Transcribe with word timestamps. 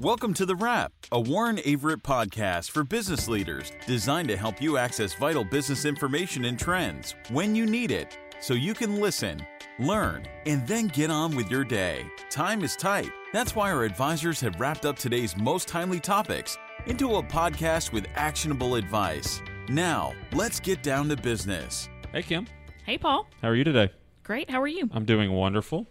Welcome 0.00 0.32
to 0.34 0.46
The 0.46 0.54
Wrap, 0.54 0.92
a 1.10 1.18
Warren 1.18 1.56
Averett 1.56 2.02
podcast 2.02 2.70
for 2.70 2.84
business 2.84 3.26
leaders 3.26 3.72
designed 3.84 4.28
to 4.28 4.36
help 4.36 4.62
you 4.62 4.76
access 4.76 5.12
vital 5.14 5.42
business 5.42 5.84
information 5.84 6.44
and 6.44 6.56
trends 6.56 7.16
when 7.30 7.56
you 7.56 7.66
need 7.66 7.90
it 7.90 8.16
so 8.40 8.54
you 8.54 8.74
can 8.74 9.00
listen, 9.00 9.44
learn, 9.80 10.24
and 10.46 10.64
then 10.68 10.86
get 10.86 11.10
on 11.10 11.34
with 11.34 11.50
your 11.50 11.64
day. 11.64 12.06
Time 12.30 12.62
is 12.62 12.76
tight. 12.76 13.10
That's 13.32 13.56
why 13.56 13.72
our 13.72 13.82
advisors 13.82 14.40
have 14.40 14.60
wrapped 14.60 14.86
up 14.86 14.96
today's 14.96 15.36
most 15.36 15.66
timely 15.66 15.98
topics 15.98 16.56
into 16.86 17.16
a 17.16 17.22
podcast 17.24 17.90
with 17.90 18.06
actionable 18.14 18.76
advice. 18.76 19.42
Now, 19.68 20.12
let's 20.32 20.60
get 20.60 20.84
down 20.84 21.08
to 21.08 21.16
business. 21.16 21.88
Hey, 22.12 22.22
Kim. 22.22 22.46
Hey, 22.86 22.98
Paul. 22.98 23.26
How 23.42 23.48
are 23.48 23.56
you 23.56 23.64
today? 23.64 23.90
Great. 24.22 24.48
How 24.48 24.62
are 24.62 24.68
you? 24.68 24.88
I'm 24.92 25.06
doing 25.06 25.32
wonderful. 25.32 25.88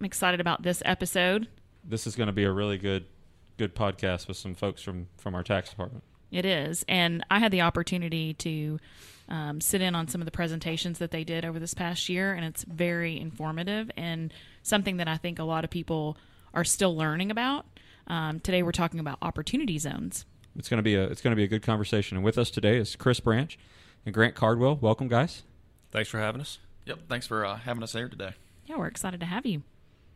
I'm 0.00 0.06
excited 0.06 0.40
about 0.40 0.62
this 0.62 0.82
episode. 0.86 1.48
This 1.84 2.06
is 2.06 2.16
going 2.16 2.28
to 2.28 2.32
be 2.32 2.44
a 2.44 2.50
really 2.50 2.78
good 2.78 3.04
good 3.58 3.74
podcast 3.74 4.28
with 4.28 4.36
some 4.36 4.54
folks 4.54 4.82
from 4.82 5.08
from 5.16 5.34
our 5.34 5.42
tax 5.42 5.70
department. 5.70 6.04
It 6.30 6.44
is, 6.44 6.84
and 6.88 7.24
I 7.30 7.38
had 7.38 7.52
the 7.52 7.60
opportunity 7.60 8.32
to 8.34 8.78
um, 9.28 9.60
sit 9.60 9.82
in 9.82 9.94
on 9.94 10.08
some 10.08 10.20
of 10.20 10.24
the 10.24 10.30
presentations 10.30 10.98
that 10.98 11.10
they 11.10 11.24
did 11.24 11.44
over 11.44 11.58
this 11.58 11.74
past 11.74 12.08
year, 12.08 12.32
and 12.32 12.44
it's 12.44 12.64
very 12.64 13.18
informative 13.18 13.90
and 13.96 14.32
something 14.62 14.96
that 14.96 15.08
I 15.08 15.16
think 15.16 15.38
a 15.38 15.44
lot 15.44 15.64
of 15.64 15.70
people 15.70 16.16
are 16.54 16.64
still 16.64 16.96
learning 16.96 17.30
about. 17.30 17.66
Um, 18.06 18.40
today, 18.40 18.62
we're 18.62 18.72
talking 18.72 19.00
about 19.00 19.18
opportunity 19.22 19.78
zones. 19.78 20.24
It's 20.56 20.68
going 20.68 20.78
to 20.78 20.82
be 20.82 20.94
a 20.94 21.04
it's 21.04 21.20
going 21.20 21.32
to 21.32 21.36
be 21.36 21.44
a 21.44 21.48
good 21.48 21.62
conversation. 21.62 22.16
And 22.16 22.24
with 22.24 22.38
us 22.38 22.50
today 22.50 22.76
is 22.76 22.96
Chris 22.96 23.20
Branch 23.20 23.58
and 24.04 24.14
Grant 24.14 24.34
Cardwell. 24.34 24.76
Welcome, 24.76 25.08
guys. 25.08 25.42
Thanks 25.90 26.08
for 26.08 26.18
having 26.18 26.40
us. 26.40 26.58
Yep. 26.86 27.00
Thanks 27.08 27.26
for 27.26 27.44
uh, 27.44 27.56
having 27.56 27.82
us 27.82 27.92
here 27.92 28.08
today. 28.08 28.32
Yeah, 28.66 28.76
we're 28.76 28.86
excited 28.86 29.20
to 29.20 29.26
have 29.26 29.46
you. 29.46 29.62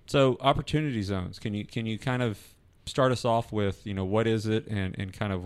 So, 0.06 0.36
opportunity 0.40 1.02
zones. 1.02 1.38
Can 1.38 1.54
you 1.54 1.64
can 1.64 1.86
you 1.86 1.98
kind 1.98 2.22
of 2.22 2.38
start 2.86 3.12
us 3.12 3.24
off 3.24 3.52
with 3.52 3.86
you 3.86 3.94
know 3.94 4.04
what 4.04 4.26
is 4.26 4.46
it 4.46 4.66
and 4.68 4.96
and 4.98 5.12
kind 5.12 5.32
of 5.32 5.44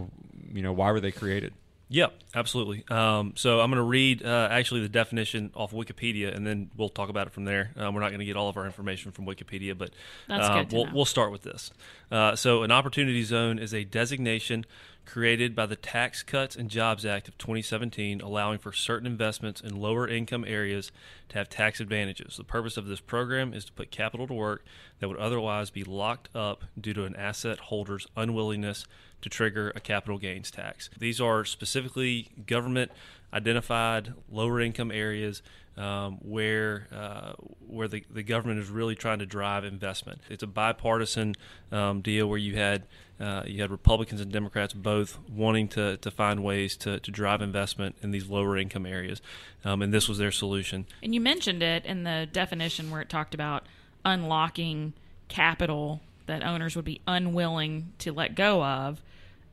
you 0.53 0.63
know 0.63 0.73
why 0.73 0.93
were 0.93 1.01
they 1.01 1.13
created? 1.13 1.53
Yep, 1.93 2.15
absolutely. 2.37 2.85
Um, 2.89 3.33
so 3.35 3.61
I'm 3.61 3.69
going 3.69 3.79
to 3.79 3.83
read 3.83 4.25
uh, 4.25 4.47
actually 4.49 4.83
the 4.83 4.89
definition 4.89 5.51
off 5.57 5.73
Wikipedia, 5.73 6.33
and 6.33 6.47
then 6.47 6.71
we'll 6.77 6.89
talk 6.89 7.09
about 7.09 7.27
it 7.27 7.33
from 7.33 7.47
there. 7.47 7.73
Um, 7.77 7.95
we're 7.95 8.01
not 8.01 8.11
going 8.11 8.21
to 8.21 8.25
get 8.25 8.37
all 8.37 8.49
of 8.49 8.57
our 8.57 8.65
information 8.65 9.11
from 9.11 9.27
Wikipedia, 9.27 9.77
but 9.77 9.91
uh, 10.29 10.65
we'll, 10.71 10.87
we'll, 10.95 11.05
start 11.05 11.33
with 11.33 11.43
this. 11.43 11.73
Uh, 12.13 12.37
so 12.37 12.63
an 12.63 12.71
opportunity 12.71 13.25
zone 13.25 13.59
is 13.59 13.75
a 13.75 13.83
designation 13.83 14.67
created 15.07 15.57
by 15.57 15.67
the 15.67 15.77
Tax 15.77 16.23
Cuts 16.23 16.57
and 16.57 16.69
Jobs 16.71 17.05
Act 17.05 17.29
of 17.29 17.37
2017, 17.39 18.21
allowing 18.21 18.59
for 18.59 18.73
certain 18.73 19.07
investments 19.07 19.61
in 19.61 19.81
lower 19.81 20.07
income 20.07 20.45
areas 20.47 20.93
to 21.29 21.39
have 21.39 21.49
tax 21.49 21.81
advantages. 21.81 22.37
The 22.37 22.45
purpose 22.45 22.77
of 22.77 22.87
this 22.87 23.01
program 23.01 23.53
is 23.53 23.65
to 23.65 23.73
put 23.73 23.91
capital 23.91 24.27
to 24.27 24.35
work 24.35 24.65
that 24.99 25.09
would 25.09 25.19
otherwise 25.19 25.71
be 25.71 25.85
locked 25.85 26.29
up 26.35 26.65
due 26.81 26.95
to 26.95 27.05
an 27.05 27.17
asset 27.17 27.59
holder's 27.59 28.07
unwillingness 28.17 28.87
to 29.23 29.29
trigger 29.29 29.73
a 29.75 29.81
capital 29.81 30.19
gains 30.19 30.51
tax. 30.51 30.91
These 30.99 31.21
are 31.21 31.45
specifically 31.45 32.31
government 32.47 32.91
identified 33.33 34.15
lower 34.31 34.61
income 34.61 34.91
areas 34.91 35.43
um, 35.77 36.19
where 36.23 36.89
uh, 36.93 37.33
where 37.67 37.89
the, 37.89 38.05
the 38.11 38.23
government 38.23 38.61
is 38.61 38.69
really 38.69 38.95
trying 38.95 39.21
to 39.21 39.27
drive 39.27 39.65
investment. 39.65 40.21
It's 40.29 40.43
a 40.43 40.47
bipartisan 40.47 41.35
um, 41.73 42.01
deal 42.01 42.29
where 42.29 42.39
you 42.39 42.57
had 42.57 42.85
uh, 43.21 43.43
you 43.47 43.61
had 43.61 43.71
Republicans 43.71 44.21
and 44.21 44.33
Democrats 44.33 44.73
both 44.73 45.19
wanting 45.29 45.69
to, 45.69 45.99
to 45.99 46.11
find 46.11 46.43
ways 46.43 46.77
to, 46.79 47.01
to 47.01 47.11
drive 47.11 47.43
investment 47.43 47.97
in 48.03 48.11
these 48.11 48.29
lower 48.29 48.57
income 48.57 48.87
areas, 48.87 49.21
um, 49.65 49.83
and 49.83 49.93
this 49.93 50.09
was 50.09 50.19
their 50.19 50.33
solution. 50.33 50.87
And 51.03 51.15
you 51.15 51.21
mentioned 51.21 51.63
it 51.63 51.85
in 51.85 52.05
the 52.05 52.29
definition 52.33 52.91
where 52.91 53.01
it 53.01 53.09
talked 53.09 53.35
about 53.35 53.67
unlocking 54.05 54.95
capital 55.29 56.01
that 56.27 56.43
owners 56.43 56.77
would 56.77 56.85
be 56.85 57.01
unwilling 57.07 57.93
to 57.99 58.13
let 58.13 58.35
go 58.35 58.63
of 58.65 59.03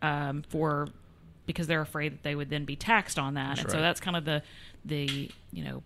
um, 0.02 0.44
for 0.50 0.88
because 1.46 1.68
they're 1.68 1.82
afraid 1.82 2.14
that 2.14 2.24
they 2.24 2.36
would 2.36 2.50
then 2.50 2.66
be 2.66 2.76
taxed 2.76 3.18
on 3.18 3.34
that. 3.34 3.50
That's 3.50 3.60
and 3.62 3.68
right. 3.70 3.78
so 3.78 3.82
that's 3.82 4.00
kind 4.00 4.16
of 4.16 4.26
the 4.26 4.44
the 4.86 5.32
you 5.52 5.64
know 5.64 5.84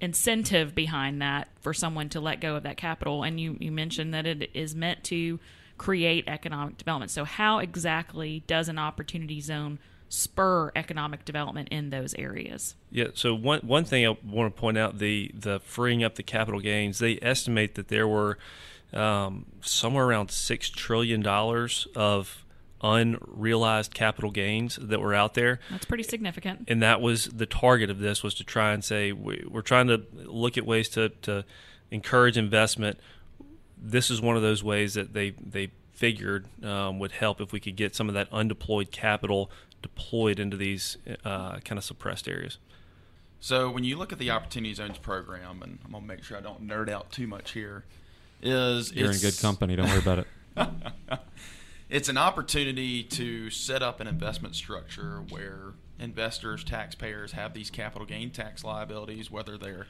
incentive 0.00 0.74
behind 0.74 1.20
that 1.20 1.48
for 1.60 1.74
someone 1.74 2.08
to 2.10 2.20
let 2.20 2.40
go 2.40 2.56
of 2.56 2.62
that 2.62 2.76
capital. 2.76 3.22
And 3.22 3.40
you 3.40 3.56
you 3.60 3.70
mentioned 3.70 4.14
that 4.14 4.26
it 4.26 4.50
is 4.54 4.74
meant 4.74 5.04
to 5.04 5.38
create 5.78 6.24
economic 6.26 6.76
development. 6.76 7.10
So 7.10 7.24
how 7.24 7.58
exactly 7.58 8.42
does 8.46 8.68
an 8.68 8.78
opportunity 8.78 9.40
zone 9.40 9.78
spur 10.08 10.72
economic 10.74 11.24
development 11.24 11.68
in 11.70 11.90
those 11.90 12.14
areas? 12.14 12.74
Yeah. 12.90 13.08
So 13.14 13.34
one 13.34 13.60
one 13.60 13.84
thing 13.84 14.06
I 14.06 14.16
want 14.24 14.54
to 14.54 14.60
point 14.60 14.76
out 14.76 14.98
the 14.98 15.30
the 15.34 15.60
freeing 15.60 16.04
up 16.04 16.16
the 16.16 16.22
capital 16.22 16.60
gains. 16.60 16.98
They 16.98 17.18
estimate 17.22 17.76
that 17.76 17.88
there 17.88 18.08
were 18.08 18.38
um, 18.92 19.46
somewhere 19.60 20.04
around 20.04 20.30
six 20.30 20.68
trillion 20.68 21.22
dollars 21.22 21.86
of 21.94 22.44
unrealized 22.82 23.94
capital 23.94 24.30
gains 24.30 24.78
that 24.80 25.00
were 25.00 25.14
out 25.14 25.34
there. 25.34 25.60
That's 25.70 25.84
pretty 25.84 26.04
significant. 26.04 26.64
And 26.68 26.82
that 26.82 27.00
was 27.00 27.26
the 27.26 27.46
target 27.46 27.90
of 27.90 27.98
this 27.98 28.22
was 28.22 28.34
to 28.34 28.44
try 28.44 28.72
and 28.72 28.84
say 28.84 29.12
we, 29.12 29.44
we're 29.48 29.62
trying 29.62 29.88
to 29.88 30.02
look 30.12 30.56
at 30.56 30.64
ways 30.64 30.88
to, 30.90 31.10
to 31.22 31.44
encourage 31.90 32.36
investment. 32.36 32.98
This 33.76 34.10
is 34.10 34.20
one 34.20 34.36
of 34.36 34.42
those 34.42 34.62
ways 34.62 34.94
that 34.94 35.14
they 35.14 35.30
they 35.30 35.70
figured 35.92 36.46
um, 36.64 36.98
would 36.98 37.12
help 37.12 37.40
if 37.40 37.52
we 37.52 37.60
could 37.60 37.76
get 37.76 37.94
some 37.94 38.08
of 38.08 38.14
that 38.14 38.30
undeployed 38.30 38.90
capital 38.90 39.50
deployed 39.82 40.38
into 40.38 40.56
these 40.56 40.96
uh, 41.24 41.58
kind 41.58 41.78
of 41.78 41.84
suppressed 41.84 42.28
areas. 42.28 42.58
So 43.40 43.70
when 43.70 43.84
you 43.84 43.96
look 43.96 44.12
at 44.12 44.18
the 44.18 44.30
Opportunity 44.30 44.74
Zones 44.74 44.98
program, 44.98 45.62
and 45.62 45.78
I'm 45.84 45.92
gonna 45.92 46.04
make 46.04 46.22
sure 46.22 46.36
I 46.36 46.40
don't 46.40 46.66
nerd 46.66 46.90
out 46.90 47.10
too 47.10 47.26
much 47.26 47.52
here, 47.52 47.84
is 48.42 48.92
You're 48.92 49.12
in 49.12 49.18
good 49.18 49.38
company. 49.38 49.76
Don't 49.76 49.88
worry 49.88 49.98
about 49.98 50.18
it. 50.20 50.26
it's 51.90 52.08
an 52.08 52.16
opportunity 52.16 53.02
to 53.02 53.50
set 53.50 53.82
up 53.82 54.00
an 54.00 54.06
investment 54.06 54.54
structure 54.54 55.24
where 55.28 55.74
investors, 55.98 56.62
taxpayers 56.62 57.32
have 57.32 57.52
these 57.52 57.68
capital 57.68 58.06
gain 58.06 58.30
tax 58.30 58.62
liabilities, 58.62 59.28
whether 59.30 59.58
they're 59.58 59.88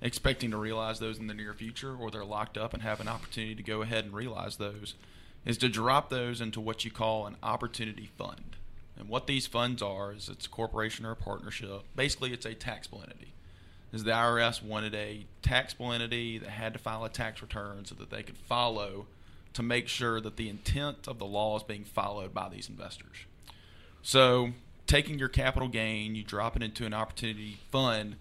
expecting 0.00 0.50
to 0.50 0.56
realize 0.56 0.98
those 0.98 1.18
in 1.18 1.26
the 1.26 1.34
near 1.34 1.52
future 1.52 1.94
or 1.94 2.10
they're 2.10 2.24
locked 2.24 2.56
up 2.56 2.72
and 2.72 2.82
have 2.82 3.00
an 3.00 3.06
opportunity 3.06 3.54
to 3.54 3.62
go 3.62 3.82
ahead 3.82 4.04
and 4.04 4.14
realize 4.14 4.56
those, 4.56 4.94
is 5.44 5.58
to 5.58 5.68
drop 5.68 6.08
those 6.08 6.40
into 6.40 6.58
what 6.58 6.86
you 6.86 6.90
call 6.90 7.26
an 7.26 7.36
opportunity 7.42 8.10
fund. 8.16 8.56
And 8.98 9.08
what 9.08 9.26
these 9.26 9.46
funds 9.46 9.82
are 9.82 10.12
is 10.12 10.30
it's 10.30 10.46
a 10.46 10.50
corporation 10.50 11.04
or 11.04 11.12
a 11.12 11.16
partnership. 11.16 11.82
Basically, 11.94 12.32
it's 12.32 12.46
a 12.46 12.54
taxable 12.54 13.02
entity. 13.02 13.32
Is 13.92 14.04
the 14.04 14.12
IRS 14.12 14.62
wanted 14.62 14.94
a 14.94 15.26
taxable 15.42 15.92
entity 15.92 16.38
that 16.38 16.48
had 16.48 16.72
to 16.72 16.78
file 16.78 17.04
a 17.04 17.10
tax 17.10 17.42
return 17.42 17.84
so 17.84 17.94
that 17.96 18.08
they 18.08 18.22
could 18.22 18.38
follow 18.38 19.06
to 19.54 19.62
make 19.62 19.88
sure 19.88 20.20
that 20.20 20.36
the 20.36 20.48
intent 20.48 21.06
of 21.06 21.18
the 21.18 21.26
law 21.26 21.56
is 21.56 21.62
being 21.62 21.84
followed 21.84 22.32
by 22.32 22.48
these 22.48 22.68
investors. 22.68 23.26
So, 24.02 24.52
taking 24.86 25.18
your 25.18 25.28
capital 25.28 25.68
gain, 25.68 26.14
you 26.14 26.24
drop 26.24 26.56
it 26.56 26.62
into 26.62 26.86
an 26.86 26.94
opportunity 26.94 27.58
fund, 27.70 28.16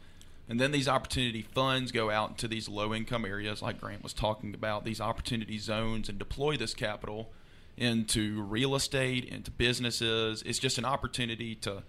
and 0.48 0.60
then 0.60 0.72
these 0.72 0.88
opportunity 0.88 1.42
funds 1.42 1.92
go 1.92 2.10
out 2.10 2.32
into 2.32 2.48
these 2.48 2.68
low 2.68 2.94
income 2.94 3.26
areas, 3.26 3.62
like 3.62 3.80
Grant 3.80 4.04
was 4.04 4.14
talking 4.14 4.54
about, 4.54 4.84
these 4.84 5.02
opportunity 5.02 5.58
zones, 5.58 6.10
and 6.10 6.20
deploy 6.20 6.58
this 6.58 6.74
capital 6.74 7.32
into 7.78 8.42
real 8.44 8.76
estate, 8.76 9.26
into 9.26 9.50
businesses. 9.50 10.44
It's 10.44 10.60
just 10.60 10.78
an 10.78 10.86
opportunity 10.86 11.56
to 11.56 11.84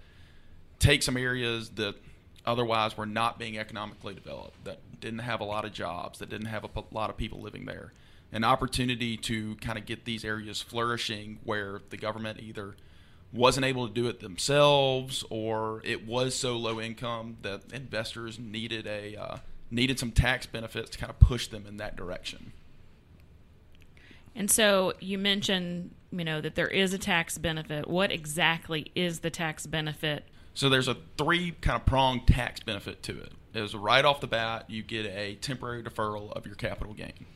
take 0.78 1.02
some 1.02 1.16
areas 1.16 1.70
that 1.70 1.96
otherwise 2.46 2.96
were 2.96 3.06
not 3.06 3.38
being 3.38 3.58
economically 3.58 4.14
developed, 4.14 4.64
that 4.64 4.78
didn't 5.00 5.20
have 5.20 5.40
a 5.40 5.44
lot 5.44 5.64
of 5.64 5.72
jobs, 5.72 6.18
that 6.18 6.28
didn't 6.28 6.46
have 6.46 6.64
a 6.64 6.70
lot 6.90 7.10
of 7.10 7.16
people 7.16 7.40
living 7.40 7.66
there. 7.66 7.92
An 8.32 8.44
opportunity 8.44 9.16
to 9.18 9.56
kind 9.56 9.78
of 9.78 9.84
get 9.84 10.04
these 10.06 10.24
areas 10.24 10.62
flourishing 10.62 11.38
where 11.44 11.80
the 11.90 11.98
government 11.98 12.40
either 12.40 12.76
wasn't 13.32 13.64
able 13.64 13.88
to 13.88 13.94
do 13.94 14.08
it 14.08 14.20
themselves 14.20 15.24
or 15.30 15.80
it 15.84 16.06
was 16.06 16.34
so 16.34 16.56
low 16.56 16.80
income 16.80 17.38
that 17.42 17.62
investors 17.72 18.38
needed 18.38 18.86
a 18.86 19.16
uh, 19.16 19.36
needed 19.70 19.98
some 19.98 20.12
tax 20.12 20.46
benefits 20.46 20.90
to 20.90 20.98
kind 20.98 21.10
of 21.10 21.18
push 21.18 21.48
them 21.48 21.66
in 21.66 21.78
that 21.78 21.96
direction. 21.96 22.52
And 24.34 24.50
so 24.50 24.94
you 25.00 25.18
mentioned, 25.18 25.94
you 26.10 26.24
know, 26.24 26.40
that 26.40 26.54
there 26.54 26.68
is 26.68 26.92
a 26.92 26.98
tax 26.98 27.38
benefit. 27.38 27.88
What 27.88 28.12
exactly 28.12 28.90
is 28.94 29.20
the 29.20 29.30
tax 29.30 29.66
benefit? 29.66 30.24
So 30.54 30.68
there's 30.68 30.88
a 30.88 30.96
three 31.16 31.52
kind 31.60 31.80
of 31.80 31.86
pronged 31.86 32.26
tax 32.26 32.60
benefit 32.60 33.02
to 33.04 33.18
it. 33.18 33.32
Is 33.54 33.74
right 33.74 34.04
off 34.04 34.20
the 34.20 34.26
bat 34.26 34.70
you 34.70 34.82
get 34.82 35.06
a 35.06 35.34
temporary 35.36 35.82
deferral 35.82 36.32
of 36.32 36.46
your 36.46 36.54
capital 36.54 36.94
gain. 36.94 37.26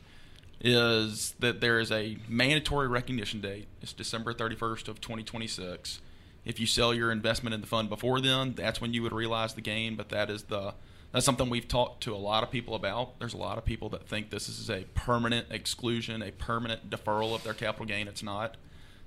Is 0.59 1.35
that 1.39 1.61
there 1.61 1.79
is 1.79 1.91
a 1.91 2.17
mandatory 2.27 2.87
recognition 2.87 3.41
date. 3.41 3.67
It's 3.81 3.93
December 3.93 4.33
31st 4.33 4.87
of 4.87 4.99
2026. 4.99 6.01
If 6.45 6.59
you 6.59 6.65
sell 6.65 6.93
your 6.93 7.11
investment 7.11 7.53
in 7.53 7.61
the 7.61 7.67
fund 7.67 7.89
before 7.89 8.21
then, 8.21 8.53
that's 8.55 8.81
when 8.81 8.93
you 8.93 9.03
would 9.03 9.13
realize 9.13 9.53
the 9.53 9.61
gain. 9.61 9.95
But 9.95 10.09
that 10.09 10.29
is 10.29 10.43
the 10.43 10.73
that's 11.11 11.25
something 11.25 11.49
we've 11.49 11.67
talked 11.67 12.03
to 12.03 12.13
a 12.13 12.17
lot 12.17 12.43
of 12.43 12.51
people 12.51 12.75
about. 12.75 13.19
There's 13.19 13.33
a 13.33 13.37
lot 13.37 13.57
of 13.57 13.65
people 13.65 13.89
that 13.89 14.07
think 14.07 14.29
this 14.29 14.49
is 14.49 14.69
a 14.69 14.85
permanent 14.93 15.47
exclusion, 15.51 16.21
a 16.21 16.31
permanent 16.31 16.89
deferral 16.89 17.33
of 17.33 17.43
their 17.43 17.53
capital 17.53 17.85
gain. 17.85 18.07
It's 18.07 18.23
not. 18.23 18.57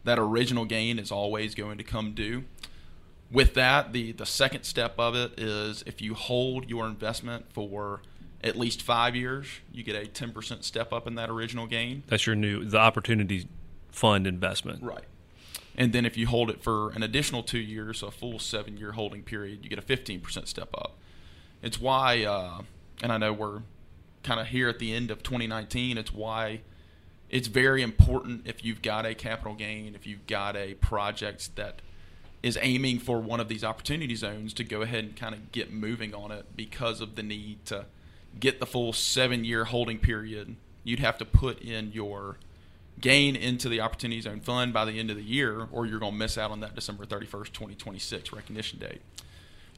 That 0.05 0.19
original 0.19 0.65
gain 0.65 0.99
is 0.99 1.13
always 1.13 1.55
going 1.55 1.79
to 1.79 1.85
come 1.85 2.15
due. 2.15 2.45
With 3.31 3.55
that, 3.55 3.93
the, 3.93 4.13
the 4.13 4.27
second 4.27 4.65
step 4.65 4.95
of 4.99 5.15
it 5.15 5.39
is 5.39 5.85
if 5.87 6.01
you 6.01 6.15
hold 6.15 6.69
your 6.69 6.87
investment 6.87 7.53
for 7.53 8.01
at 8.43 8.57
least 8.57 8.83
five 8.83 9.15
years, 9.15 9.47
you 9.73 9.83
get 9.83 9.97
a 9.97 10.09
10% 10.09 10.65
step 10.65 10.93
up 10.93 11.07
in 11.07 11.15
that 11.17 11.29
original 11.29 11.67
gain. 11.67 12.03
That's 12.07 12.27
your 12.27 12.37
new 12.37 12.65
the 12.65 12.79
opportunity 12.79 13.47
fund 13.91 14.27
investment. 14.27 14.83
Right. 14.83 15.05
And 15.77 15.93
then 15.93 16.05
if 16.05 16.17
you 16.17 16.27
hold 16.27 16.51
it 16.51 16.63
for 16.63 16.91
an 16.91 17.03
additional 17.03 17.43
two 17.43 17.59
years, 17.59 18.01
so 18.01 18.09
a 18.09 18.11
full 18.11 18.39
seven 18.39 18.77
year 18.77 18.93
holding 18.93 19.23
period, 19.23 19.61
you 19.63 19.71
get 19.71 19.79
a 19.79 19.83
15% 19.83 20.47
step 20.47 20.69
up. 20.75 20.97
It's 21.63 21.81
why, 21.81 22.25
uh, 22.25 22.63
and 23.03 23.13
I 23.13 23.19
know 23.19 23.33
we're 23.33 23.63
kind 24.23 24.41
of 24.41 24.49
here 24.49 24.69
at 24.69 24.79
the 24.79 24.95
end 24.95 25.11
of 25.11 25.23
2019, 25.23 25.99
it's 25.99 26.13
why 26.13 26.63
it's 27.29 27.49
very 27.49 27.83
important 27.83 28.47
if 28.47 28.65
you've 28.65 28.83
got 28.83 29.07
a 29.07 29.15
capital 29.15 29.55
gain, 29.55 29.95
if 29.95 30.07
you've 30.07 30.27
got 30.27 30.57
a 30.57 30.75
project 30.75 31.55
that 31.57 31.81
is 32.43 32.59
aiming 32.61 32.99
for 32.99 33.21
one 33.21 33.39
of 33.39 33.49
these 33.49 33.63
opportunity 33.63 34.15
zones 34.15 34.53
to 34.55 34.65
go 34.65 34.83
ahead 34.83 35.05
and 35.05 35.17
kind 35.17 35.35
of 35.35 35.53
get 35.53 35.73
moving 35.73 36.15
on 36.15 36.33
it 36.33 36.57
because 36.57 37.01
of 37.01 37.15
the 37.15 37.23
need 37.23 37.65
to 37.67 37.85
get 38.39 38.61
the 38.61 38.67
full 38.67 38.93
seven 38.93 39.45
year 39.45 39.65
holding 39.65 39.99
period. 39.99 40.57
You'd 40.85 41.01
have 41.01 41.19
to 41.19 41.25
put 41.25 41.61
in 41.61 41.93
your 41.93 42.37
gain 43.01 43.35
into 43.35 43.69
the 43.69 43.81
opportunity 43.81 44.21
zone 44.21 44.41
fund 44.41 44.73
by 44.73 44.85
the 44.85 44.99
end 44.99 45.11
of 45.11 45.17
the 45.17 45.23
year, 45.23 45.69
or 45.73 45.87
you're 45.87 45.99
going 45.99 46.13
to 46.13 46.19
miss 46.19 46.37
out 46.37 46.51
on 46.51 46.61
that 46.61 46.75
December 46.75 47.05
31st, 47.05 47.53
2026 47.53 48.33
recognition 48.33 48.79
date. 48.79 49.01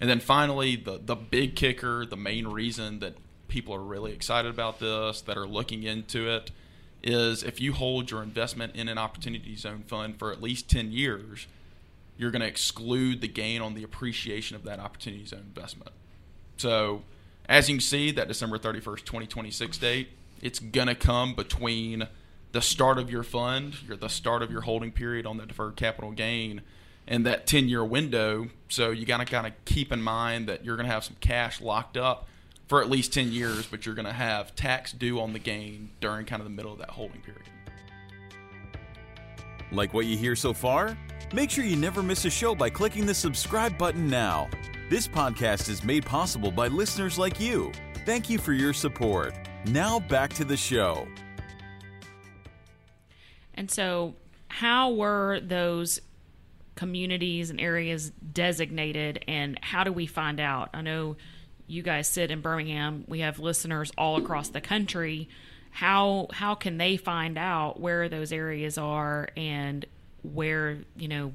And 0.00 0.10
then 0.10 0.20
finally, 0.20 0.76
the, 0.76 1.00
the 1.04 1.14
big 1.14 1.54
kicker, 1.54 2.04
the 2.04 2.16
main 2.16 2.48
reason 2.48 2.98
that 3.00 3.14
people 3.48 3.74
are 3.74 3.82
really 3.82 4.12
excited 4.12 4.50
about 4.50 4.80
this, 4.80 5.20
that 5.22 5.36
are 5.36 5.46
looking 5.46 5.84
into 5.84 6.28
it, 6.28 6.50
is 7.02 7.42
if 7.42 7.60
you 7.60 7.72
hold 7.72 8.10
your 8.10 8.22
investment 8.22 8.74
in 8.74 8.88
an 8.88 8.98
opportunity 8.98 9.54
zone 9.56 9.84
fund 9.86 10.18
for 10.18 10.32
at 10.32 10.42
least 10.42 10.68
10 10.70 10.92
years, 10.92 11.46
you're 12.16 12.30
going 12.30 12.42
to 12.42 12.48
exclude 12.48 13.20
the 13.20 13.28
gain 13.28 13.60
on 13.60 13.74
the 13.74 13.82
appreciation 13.82 14.56
of 14.56 14.64
that 14.64 14.78
opportunity 14.78 15.24
zone 15.24 15.44
investment. 15.46 15.90
So, 16.56 17.02
as 17.48 17.68
you 17.68 17.76
can 17.76 17.80
see, 17.80 18.10
that 18.12 18.28
December 18.28 18.58
31st, 18.58 18.98
2026 18.98 19.78
date, 19.78 20.08
it's 20.40 20.58
going 20.58 20.88
to 20.88 20.94
come 20.94 21.34
between 21.34 22.08
the 22.52 22.62
start 22.62 22.98
of 22.98 23.10
your 23.10 23.22
fund, 23.22 23.76
your, 23.86 23.96
the 23.96 24.08
start 24.08 24.42
of 24.42 24.50
your 24.50 24.62
holding 24.62 24.92
period 24.92 25.26
on 25.26 25.36
the 25.36 25.46
deferred 25.46 25.76
capital 25.76 26.12
gain, 26.12 26.62
and 27.06 27.26
that 27.26 27.46
10 27.46 27.68
year 27.68 27.84
window. 27.84 28.48
So, 28.68 28.90
you 28.90 29.06
got 29.06 29.18
to 29.18 29.24
kind 29.24 29.46
of 29.46 29.52
keep 29.64 29.92
in 29.92 30.02
mind 30.02 30.48
that 30.48 30.64
you're 30.64 30.76
going 30.76 30.88
to 30.88 30.92
have 30.92 31.04
some 31.04 31.16
cash 31.20 31.60
locked 31.60 31.96
up 31.96 32.28
for 32.68 32.80
at 32.80 32.88
least 32.88 33.12
10 33.12 33.32
years, 33.32 33.66
but 33.66 33.84
you're 33.84 33.94
going 33.94 34.06
to 34.06 34.12
have 34.12 34.54
tax 34.54 34.92
due 34.92 35.20
on 35.20 35.32
the 35.32 35.38
gain 35.38 35.90
during 36.00 36.24
kind 36.24 36.40
of 36.40 36.44
the 36.44 36.54
middle 36.54 36.72
of 36.72 36.78
that 36.78 36.90
holding 36.90 37.20
period. 37.20 37.42
Like 39.72 39.92
what 39.94 40.06
you 40.06 40.16
hear 40.16 40.36
so 40.36 40.52
far? 40.52 40.96
Make 41.32 41.50
sure 41.50 41.64
you 41.64 41.76
never 41.76 42.02
miss 42.02 42.24
a 42.24 42.30
show 42.30 42.54
by 42.54 42.70
clicking 42.70 43.06
the 43.06 43.14
subscribe 43.14 43.78
button 43.78 44.08
now. 44.08 44.48
This 44.92 45.08
podcast 45.08 45.70
is 45.70 45.82
made 45.82 46.04
possible 46.04 46.50
by 46.50 46.68
listeners 46.68 47.18
like 47.18 47.40
you. 47.40 47.72
Thank 48.04 48.28
you 48.28 48.36
for 48.36 48.52
your 48.52 48.74
support. 48.74 49.32
Now 49.64 50.00
back 50.00 50.34
to 50.34 50.44
the 50.44 50.54
show. 50.54 51.08
And 53.54 53.70
so, 53.70 54.16
how 54.48 54.90
were 54.92 55.40
those 55.40 55.98
communities 56.74 57.48
and 57.48 57.58
areas 57.58 58.10
designated, 58.10 59.24
and 59.26 59.58
how 59.62 59.82
do 59.82 59.94
we 59.94 60.04
find 60.04 60.38
out? 60.38 60.68
I 60.74 60.82
know 60.82 61.16
you 61.66 61.82
guys 61.82 62.06
sit 62.06 62.30
in 62.30 62.42
Birmingham. 62.42 63.06
We 63.08 63.20
have 63.20 63.38
listeners 63.38 63.92
all 63.96 64.18
across 64.18 64.50
the 64.50 64.60
country. 64.60 65.30
How 65.70 66.28
how 66.34 66.54
can 66.54 66.76
they 66.76 66.98
find 66.98 67.38
out 67.38 67.80
where 67.80 68.10
those 68.10 68.30
areas 68.30 68.76
are 68.76 69.30
and 69.38 69.86
where 70.22 70.80
you 70.98 71.08
know 71.08 71.32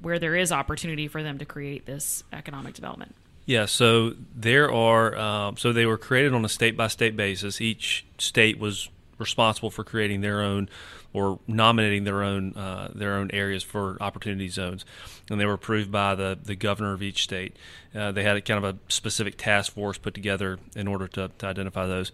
where 0.00 0.18
there 0.18 0.36
is 0.36 0.52
opportunity 0.52 1.08
for 1.08 1.22
them 1.22 1.38
to 1.38 1.44
create 1.44 1.86
this 1.86 2.24
economic 2.32 2.74
development? 2.74 3.14
Yeah, 3.46 3.64
so 3.64 4.12
there 4.36 4.70
are, 4.70 5.16
um, 5.16 5.56
so 5.56 5.72
they 5.72 5.86
were 5.86 5.96
created 5.96 6.34
on 6.34 6.44
a 6.44 6.50
state 6.50 6.76
by 6.76 6.88
state 6.88 7.16
basis. 7.16 7.60
Each 7.60 8.04
state 8.18 8.58
was 8.58 8.90
responsible 9.18 9.70
for 9.70 9.84
creating 9.84 10.20
their 10.20 10.40
own 10.40 10.68
or 11.12 11.38
nominating 11.46 12.04
their 12.04 12.22
own 12.22 12.54
uh, 12.54 12.90
their 12.94 13.14
own 13.14 13.30
areas 13.32 13.62
for 13.62 13.96
opportunity 14.00 14.48
zones, 14.48 14.84
and 15.30 15.40
they 15.40 15.46
were 15.46 15.54
approved 15.54 15.90
by 15.90 16.14
the 16.14 16.38
the 16.42 16.54
governor 16.54 16.92
of 16.92 17.02
each 17.02 17.22
state. 17.22 17.56
Uh, 17.94 18.12
they 18.12 18.22
had 18.22 18.36
a 18.36 18.40
kind 18.40 18.62
of 18.62 18.76
a 18.76 18.92
specific 18.92 19.36
task 19.36 19.72
force 19.72 19.96
put 19.96 20.14
together 20.14 20.58
in 20.76 20.86
order 20.86 21.08
to, 21.08 21.30
to 21.38 21.46
identify 21.46 21.86
those. 21.86 22.12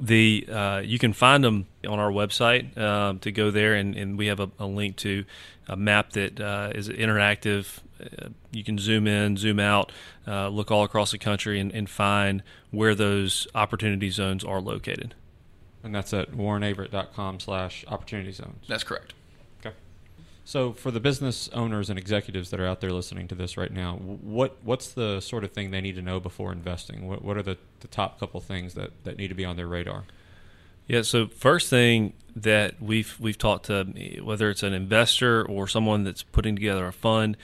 The 0.00 0.46
uh, 0.50 0.82
you 0.84 0.98
can 0.98 1.12
find 1.12 1.44
them 1.44 1.66
on 1.86 1.98
our 1.98 2.10
website 2.10 2.76
um, 2.76 3.20
to 3.20 3.30
go 3.30 3.50
there, 3.50 3.74
and, 3.74 3.94
and 3.96 4.18
we 4.18 4.26
have 4.26 4.40
a, 4.40 4.50
a 4.58 4.66
link 4.66 4.96
to 4.96 5.24
a 5.68 5.76
map 5.76 6.12
that 6.12 6.40
uh, 6.40 6.72
is 6.74 6.88
interactive. 6.88 7.78
Uh, 8.00 8.28
you 8.50 8.64
can 8.64 8.78
zoom 8.78 9.06
in, 9.06 9.36
zoom 9.36 9.60
out, 9.60 9.92
uh, 10.26 10.48
look 10.48 10.70
all 10.70 10.82
across 10.82 11.12
the 11.12 11.18
country, 11.18 11.60
and, 11.60 11.72
and 11.72 11.88
find 11.88 12.42
where 12.70 12.94
those 12.94 13.46
opportunity 13.54 14.10
zones 14.10 14.44
are 14.44 14.60
located. 14.60 15.14
And 15.84 15.94
that's 15.94 16.14
at 16.14 16.32
warrenaverett.com 16.32 17.40
slash 17.40 17.84
opportunity 17.88 18.32
zones. 18.32 18.64
That's 18.66 18.82
correct. 18.84 19.12
Okay. 19.60 19.76
So 20.44 20.72
for 20.72 20.90
the 20.90 20.98
business 20.98 21.48
owners 21.52 21.90
and 21.90 21.98
executives 21.98 22.50
that 22.50 22.58
are 22.58 22.66
out 22.66 22.80
there 22.80 22.90
listening 22.90 23.28
to 23.28 23.34
this 23.34 23.56
right 23.56 23.72
now, 23.72 23.96
what 23.96 24.56
what's 24.64 24.90
the 24.92 25.20
sort 25.20 25.44
of 25.44 25.52
thing 25.52 25.70
they 25.70 25.82
need 25.82 25.96
to 25.96 26.02
know 26.02 26.20
before 26.20 26.52
investing? 26.52 27.06
What, 27.06 27.22
what 27.22 27.36
are 27.36 27.42
the, 27.42 27.58
the 27.80 27.88
top 27.88 28.18
couple 28.18 28.40
things 28.40 28.74
that, 28.74 28.92
that 29.04 29.18
need 29.18 29.28
to 29.28 29.34
be 29.34 29.44
on 29.44 29.56
their 29.56 29.68
radar? 29.68 30.04
Yeah. 30.86 31.02
So 31.02 31.26
first 31.28 31.68
thing 31.68 32.14
that 32.34 32.80
we've 32.80 33.16
we've 33.20 33.38
talked 33.38 33.66
to 33.66 33.84
whether 34.22 34.50
it's 34.50 34.62
an 34.62 34.72
investor 34.72 35.44
or 35.44 35.68
someone 35.68 36.04
that's 36.04 36.22
putting 36.22 36.56
together 36.56 36.86
a 36.86 36.92
fund 36.92 37.36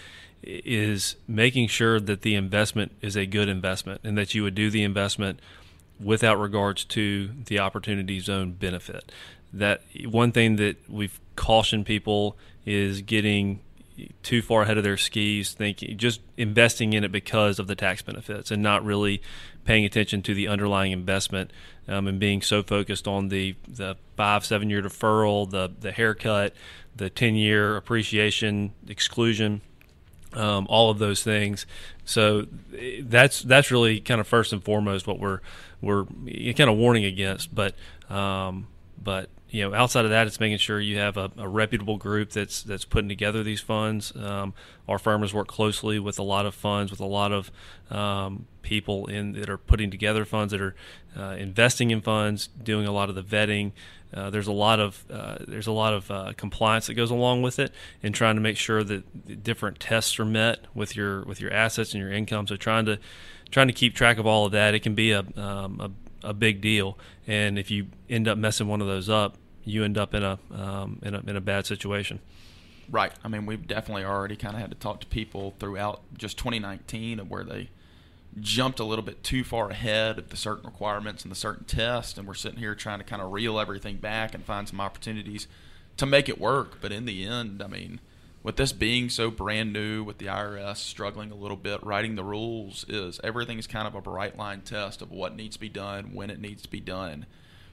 is 0.42 1.16
making 1.28 1.68
sure 1.68 2.00
that 2.00 2.22
the 2.22 2.34
investment 2.34 2.92
is 3.02 3.16
a 3.16 3.26
good 3.26 3.48
investment 3.48 4.00
and 4.04 4.16
that 4.16 4.34
you 4.34 4.42
would 4.42 4.54
do 4.54 4.70
the 4.70 4.82
investment 4.82 5.38
without 6.02 6.38
regards 6.38 6.84
to 6.84 7.30
the 7.46 7.58
opportunity 7.58 8.20
zone 8.20 8.52
benefit. 8.52 9.12
That 9.52 9.82
one 10.06 10.32
thing 10.32 10.56
that 10.56 10.76
we've 10.88 11.20
cautioned 11.36 11.86
people 11.86 12.36
is 12.64 13.02
getting 13.02 13.60
too 14.22 14.42
far 14.42 14.62
ahead 14.62 14.78
of 14.78 14.84
their 14.84 14.96
skis, 14.96 15.52
thinking 15.52 15.96
just 15.98 16.20
investing 16.36 16.92
in 16.92 17.04
it 17.04 17.12
because 17.12 17.58
of 17.58 17.66
the 17.66 17.74
tax 17.74 18.02
benefits 18.02 18.50
and 18.50 18.62
not 18.62 18.84
really 18.84 19.20
paying 19.64 19.84
attention 19.84 20.22
to 20.22 20.34
the 20.34 20.48
underlying 20.48 20.92
investment 20.92 21.52
um, 21.88 22.06
and 22.06 22.18
being 22.18 22.40
so 22.40 22.62
focused 22.62 23.06
on 23.06 23.28
the 23.28 23.54
the 23.68 23.96
five 24.16 24.44
seven 24.44 24.70
year 24.70 24.82
deferral, 24.82 25.50
the 25.50 25.70
the 25.80 25.92
haircut, 25.92 26.54
the 26.96 27.10
ten 27.10 27.34
year 27.34 27.76
appreciation 27.76 28.72
exclusion. 28.88 29.60
Um, 30.32 30.66
all 30.70 30.90
of 30.90 30.98
those 30.98 31.22
things. 31.24 31.66
So 32.04 32.46
that's 33.02 33.42
that's 33.42 33.70
really 33.70 34.00
kind 34.00 34.20
of 34.20 34.28
first 34.28 34.52
and 34.52 34.62
foremost 34.62 35.06
what 35.06 35.18
we're 35.18 35.40
we're 35.80 36.04
kind 36.04 36.70
of 36.70 36.76
warning 36.76 37.04
against. 37.04 37.54
But 37.54 37.74
um, 38.08 38.68
but 39.02 39.28
you 39.50 39.68
know, 39.68 39.74
outside 39.74 40.04
of 40.04 40.10
that, 40.10 40.26
it's 40.26 40.38
making 40.38 40.58
sure 40.58 40.80
you 40.80 40.98
have 40.98 41.16
a, 41.16 41.30
a 41.36 41.48
reputable 41.48 41.96
group 41.96 42.30
that's 42.30 42.62
that's 42.62 42.84
putting 42.84 43.08
together 43.08 43.42
these 43.42 43.60
funds. 43.60 44.14
Um, 44.14 44.54
our 44.88 44.98
firm 44.98 45.22
has 45.22 45.34
worked 45.34 45.50
closely 45.50 45.98
with 45.98 46.18
a 46.18 46.22
lot 46.22 46.46
of 46.46 46.54
funds, 46.54 46.90
with 46.90 47.00
a 47.00 47.06
lot 47.06 47.32
of 47.32 47.50
um, 47.90 48.46
people 48.62 49.06
in 49.06 49.32
that 49.32 49.48
are 49.48 49.58
putting 49.58 49.90
together 49.90 50.24
funds, 50.24 50.52
that 50.52 50.60
are 50.60 50.74
uh, 51.18 51.36
investing 51.36 51.90
in 51.90 52.00
funds, 52.00 52.48
doing 52.62 52.86
a 52.86 52.92
lot 52.92 53.08
of 53.08 53.16
the 53.16 53.22
vetting. 53.22 53.72
Uh, 54.14 54.30
there's 54.30 54.46
a 54.46 54.52
lot 54.52 54.78
of 54.78 55.04
uh, 55.10 55.38
there's 55.46 55.66
a 55.66 55.72
lot 55.72 55.94
of 55.94 56.10
uh, 56.10 56.32
compliance 56.36 56.86
that 56.86 56.94
goes 56.94 57.10
along 57.10 57.42
with 57.42 57.58
it, 57.58 57.72
and 58.02 58.14
trying 58.14 58.36
to 58.36 58.40
make 58.40 58.56
sure 58.56 58.84
that 58.84 59.42
different 59.42 59.80
tests 59.80 60.18
are 60.20 60.24
met 60.24 60.66
with 60.74 60.94
your 60.94 61.24
with 61.24 61.40
your 61.40 61.52
assets 61.52 61.92
and 61.92 62.00
your 62.00 62.12
income. 62.12 62.46
So 62.46 62.56
trying 62.56 62.86
to 62.86 62.98
trying 63.50 63.66
to 63.66 63.72
keep 63.72 63.94
track 63.94 64.18
of 64.18 64.26
all 64.26 64.46
of 64.46 64.52
that, 64.52 64.74
it 64.74 64.80
can 64.80 64.94
be 64.94 65.10
a, 65.10 65.24
um, 65.36 65.80
a, 65.80 65.90
a 66.22 66.34
big 66.34 66.60
deal. 66.60 66.98
And 67.26 67.58
if 67.58 67.70
you 67.70 67.86
end 68.08 68.28
up 68.28 68.38
messing 68.38 68.68
one 68.68 68.80
of 68.80 68.86
those 68.86 69.08
up, 69.08 69.36
you 69.64 69.84
end 69.84 69.98
up 69.98 70.14
in 70.14 70.22
a, 70.22 70.38
um, 70.52 70.98
in 71.02 71.14
a 71.14 71.20
in 71.26 71.36
a 71.36 71.40
bad 71.40 71.66
situation. 71.66 72.20
Right. 72.90 73.12
I 73.22 73.28
mean, 73.28 73.46
we've 73.46 73.66
definitely 73.66 74.04
already 74.04 74.36
kind 74.36 74.54
of 74.54 74.60
had 74.60 74.70
to 74.70 74.76
talk 74.76 75.00
to 75.00 75.06
people 75.06 75.54
throughout 75.60 76.02
just 76.16 76.38
2019 76.38 77.20
of 77.20 77.30
where 77.30 77.44
they 77.44 77.70
jumped 78.38 78.80
a 78.80 78.84
little 78.84 79.04
bit 79.04 79.22
too 79.22 79.44
far 79.44 79.70
ahead 79.70 80.18
of 80.18 80.30
the 80.30 80.36
certain 80.36 80.64
requirements 80.64 81.22
and 81.22 81.30
the 81.30 81.36
certain 81.36 81.64
tests, 81.64 82.18
and 82.18 82.26
we're 82.26 82.34
sitting 82.34 82.58
here 82.58 82.74
trying 82.74 82.98
to 82.98 83.04
kind 83.04 83.22
of 83.22 83.32
reel 83.32 83.58
everything 83.60 83.96
back 83.96 84.34
and 84.34 84.44
find 84.44 84.68
some 84.68 84.80
opportunities 84.80 85.46
to 85.96 86.06
make 86.06 86.28
it 86.28 86.40
work. 86.40 86.78
But 86.80 86.92
in 86.92 87.04
the 87.04 87.24
end, 87.24 87.62
I 87.62 87.66
mean, 87.66 88.00
with 88.42 88.56
this 88.56 88.72
being 88.72 89.08
so 89.10 89.30
brand 89.30 89.72
new, 89.72 90.02
with 90.02 90.18
the 90.18 90.26
IRS 90.26 90.76
struggling 90.76 91.30
a 91.30 91.34
little 91.34 91.56
bit, 91.56 91.84
writing 91.84 92.14
the 92.14 92.24
rules 92.24 92.84
is 92.88 93.20
everything 93.22 93.58
is 93.58 93.66
kind 93.66 93.86
of 93.86 93.94
a 93.94 94.00
bright 94.00 94.38
line 94.38 94.62
test 94.62 95.02
of 95.02 95.10
what 95.10 95.36
needs 95.36 95.56
to 95.56 95.60
be 95.60 95.68
done, 95.68 96.14
when 96.14 96.30
it 96.30 96.40
needs 96.40 96.62
to 96.62 96.70
be 96.70 96.80
done. 96.80 97.26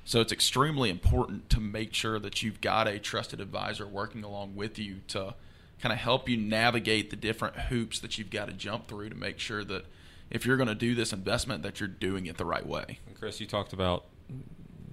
So 0.03 0.21
it's 0.21 0.31
extremely 0.31 0.89
important 0.89 1.49
to 1.51 1.59
make 1.59 1.93
sure 1.93 2.19
that 2.19 2.41
you've 2.41 2.61
got 2.61 2.87
a 2.87 2.99
trusted 2.99 3.41
advisor 3.41 3.87
working 3.87 4.23
along 4.23 4.55
with 4.55 4.77
you 4.79 4.97
to 5.09 5.35
kind 5.81 5.93
of 5.93 5.99
help 5.99 6.27
you 6.27 6.37
navigate 6.37 7.09
the 7.09 7.15
different 7.15 7.55
hoops 7.55 7.99
that 7.99 8.17
you've 8.17 8.29
got 8.29 8.47
to 8.47 8.53
jump 8.53 8.87
through 8.87 9.09
to 9.09 9.15
make 9.15 9.39
sure 9.39 9.63
that 9.63 9.85
if 10.29 10.45
you're 10.45 10.57
going 10.57 10.67
to 10.67 10.75
do 10.75 10.95
this 10.95 11.13
investment 11.13 11.63
that 11.63 11.79
you're 11.79 11.87
doing 11.87 12.25
it 12.25 12.37
the 12.37 12.45
right 12.45 12.65
way. 12.65 12.99
And 13.07 13.17
Chris, 13.17 13.39
you 13.39 13.47
talked 13.47 13.73
about 13.73 14.05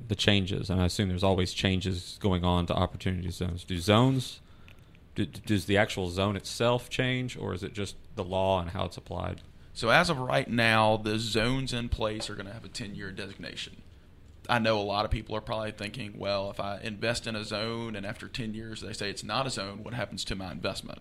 the 0.07 0.14
changes, 0.14 0.71
and 0.71 0.81
I 0.81 0.87
assume 0.87 1.09
there's 1.09 1.25
always 1.25 1.52
changes 1.52 2.19
going 2.21 2.45
on 2.45 2.66
to 2.66 2.75
opportunity 2.75 3.31
zones. 3.31 3.64
Do 3.64 3.78
zones 3.78 4.40
do, 5.14 5.26
does 5.26 5.66
the 5.66 5.76
actual 5.76 6.09
zone 6.09 6.37
itself 6.37 6.90
change, 6.90 7.37
or 7.37 7.54
is 7.54 7.62
it 7.62 7.73
just 7.73 7.97
the 8.16 8.25
law 8.25 8.61
and 8.61 8.71
how 8.71 8.85
it's 8.85 8.97
applied? 8.97 9.40
So 9.73 9.90
as 9.90 10.09
of 10.11 10.18
right 10.18 10.49
now, 10.49 10.97
the 10.97 11.18
zones 11.18 11.73
in 11.73 11.88
place 11.88 12.30
are 12.30 12.35
going 12.35 12.47
to 12.47 12.52
have 12.52 12.64
a 12.64 12.68
10-year 12.68 13.11
designation. 13.11 13.76
I 14.49 14.59
know 14.59 14.78
a 14.78 14.83
lot 14.83 15.04
of 15.04 15.11
people 15.11 15.35
are 15.35 15.40
probably 15.40 15.73
thinking, 15.73 16.14
well, 16.18 16.50
if 16.50 16.61
I 16.61 16.78
invest 16.83 17.26
in 17.26 17.35
a 17.35 17.44
zone 17.44 17.97
and 17.97 18.04
after 18.04 18.28
10 18.28 18.54
years 18.54 18.83
they 18.83 18.92
say 18.92 19.11
it's 19.11 19.25
not 19.25 19.47
a 19.47 19.50
zone, 19.50 19.83
what 19.83 19.94
happens 19.94 20.25
to 20.26 20.35
my 20.35 20.52
investment? 20.52 21.00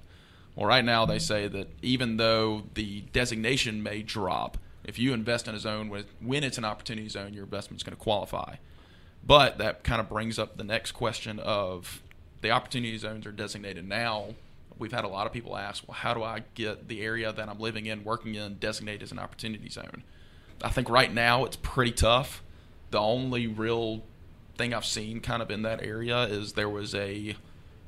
Well, 0.55 0.67
right 0.67 0.85
now 0.85 1.05
they 1.05 1.19
say 1.19 1.47
that 1.47 1.67
even 1.81 2.17
though 2.17 2.63
the 2.73 3.01
designation 3.11 3.83
may 3.83 4.01
drop, 4.01 4.57
if 4.83 4.99
you 4.99 5.13
invest 5.13 5.47
in 5.47 5.55
a 5.55 5.59
zone 5.59 5.89
with, 5.89 6.07
when 6.21 6.43
it's 6.43 6.57
an 6.57 6.65
opportunity 6.65 7.09
zone, 7.09 7.33
your 7.33 7.43
investment's 7.43 7.83
going 7.83 7.97
to 7.97 8.01
qualify. 8.01 8.55
But 9.25 9.57
that 9.57 9.83
kind 9.83 10.01
of 10.01 10.09
brings 10.09 10.37
up 10.37 10.57
the 10.57 10.63
next 10.63 10.91
question 10.91 11.39
of 11.39 12.02
the 12.43 12.51
opportunity 12.51 12.95
zones 12.97 13.25
are 13.25 13.31
designated 13.31 13.87
now. 13.87 14.35
We've 14.77 14.91
had 14.91 15.05
a 15.05 15.07
lot 15.07 15.25
of 15.25 15.33
people 15.33 15.55
ask, 15.57 15.87
well, 15.87 15.95
how 15.95 16.13
do 16.13 16.23
I 16.23 16.43
get 16.55 16.87
the 16.89 17.01
area 17.01 17.31
that 17.31 17.49
I'm 17.49 17.59
living 17.59 17.85
in, 17.85 18.03
working 18.03 18.35
in, 18.35 18.55
designated 18.55 19.01
as 19.01 19.11
an 19.11 19.19
opportunity 19.19 19.69
zone? 19.69 20.03
I 20.61 20.69
think 20.69 20.89
right 20.89 21.11
now 21.11 21.45
it's 21.45 21.55
pretty 21.55 21.93
tough. 21.93 22.43
The 22.91 22.99
only 22.99 23.47
real 23.47 24.03
thing 24.57 24.73
I've 24.73 24.85
seen 24.85 25.21
kind 25.21 25.41
of 25.41 25.49
in 25.49 25.61
that 25.63 25.81
area 25.81 26.23
is 26.23 26.53
there 26.53 26.69
was 26.69 26.93
a 26.93 27.35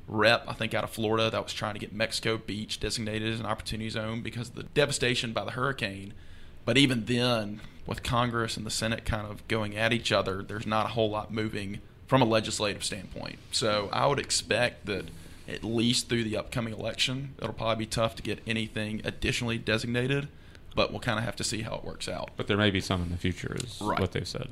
rep, 0.08 0.44
I 0.48 0.54
think, 0.54 0.72
out 0.72 0.84
of 0.84 0.90
Florida 0.90 1.30
that 1.30 1.42
was 1.42 1.52
trying 1.52 1.74
to 1.74 1.80
get 1.80 1.92
Mexico 1.92 2.38
Beach 2.38 2.80
designated 2.80 3.32
as 3.32 3.40
an 3.40 3.46
opportunity 3.46 3.90
zone 3.90 4.22
because 4.22 4.48
of 4.48 4.54
the 4.54 4.62
devastation 4.62 5.32
by 5.32 5.44
the 5.44 5.50
hurricane. 5.52 6.14
But 6.64 6.78
even 6.78 7.04
then, 7.04 7.60
with 7.86 8.02
Congress 8.02 8.56
and 8.56 8.64
the 8.64 8.70
Senate 8.70 9.04
kind 9.04 9.26
of 9.26 9.46
going 9.48 9.76
at 9.76 9.92
each 9.92 10.12
other, 10.12 10.42
there's 10.42 10.66
not 10.66 10.86
a 10.86 10.90
whole 10.90 11.10
lot 11.10 11.32
moving 11.32 11.80
from 12.06 12.22
a 12.22 12.24
legislative 12.24 12.84
standpoint. 12.84 13.38
So 13.52 13.88
I 13.92 14.06
would 14.06 14.18
expect 14.18 14.86
that 14.86 15.06
at 15.48 15.62
least 15.64 16.08
through 16.08 16.24
the 16.24 16.36
upcoming 16.36 16.72
election, 16.72 17.34
it'll 17.38 17.52
probably 17.52 17.84
be 17.84 17.86
tough 17.86 18.16
to 18.16 18.22
get 18.22 18.40
anything 18.46 19.00
additionally 19.04 19.58
designated, 19.58 20.28
but 20.74 20.90
we'll 20.90 21.00
kind 21.00 21.18
of 21.18 21.24
have 21.24 21.36
to 21.36 21.44
see 21.44 21.62
how 21.62 21.74
it 21.76 21.84
works 21.84 22.08
out. 22.08 22.30
But 22.36 22.46
there 22.48 22.56
may 22.56 22.70
be 22.70 22.80
some 22.80 23.02
in 23.02 23.10
the 23.10 23.16
future, 23.16 23.56
is 23.62 23.78
Right. 23.80 24.00
what 24.00 24.12
they've 24.12 24.26
said. 24.26 24.48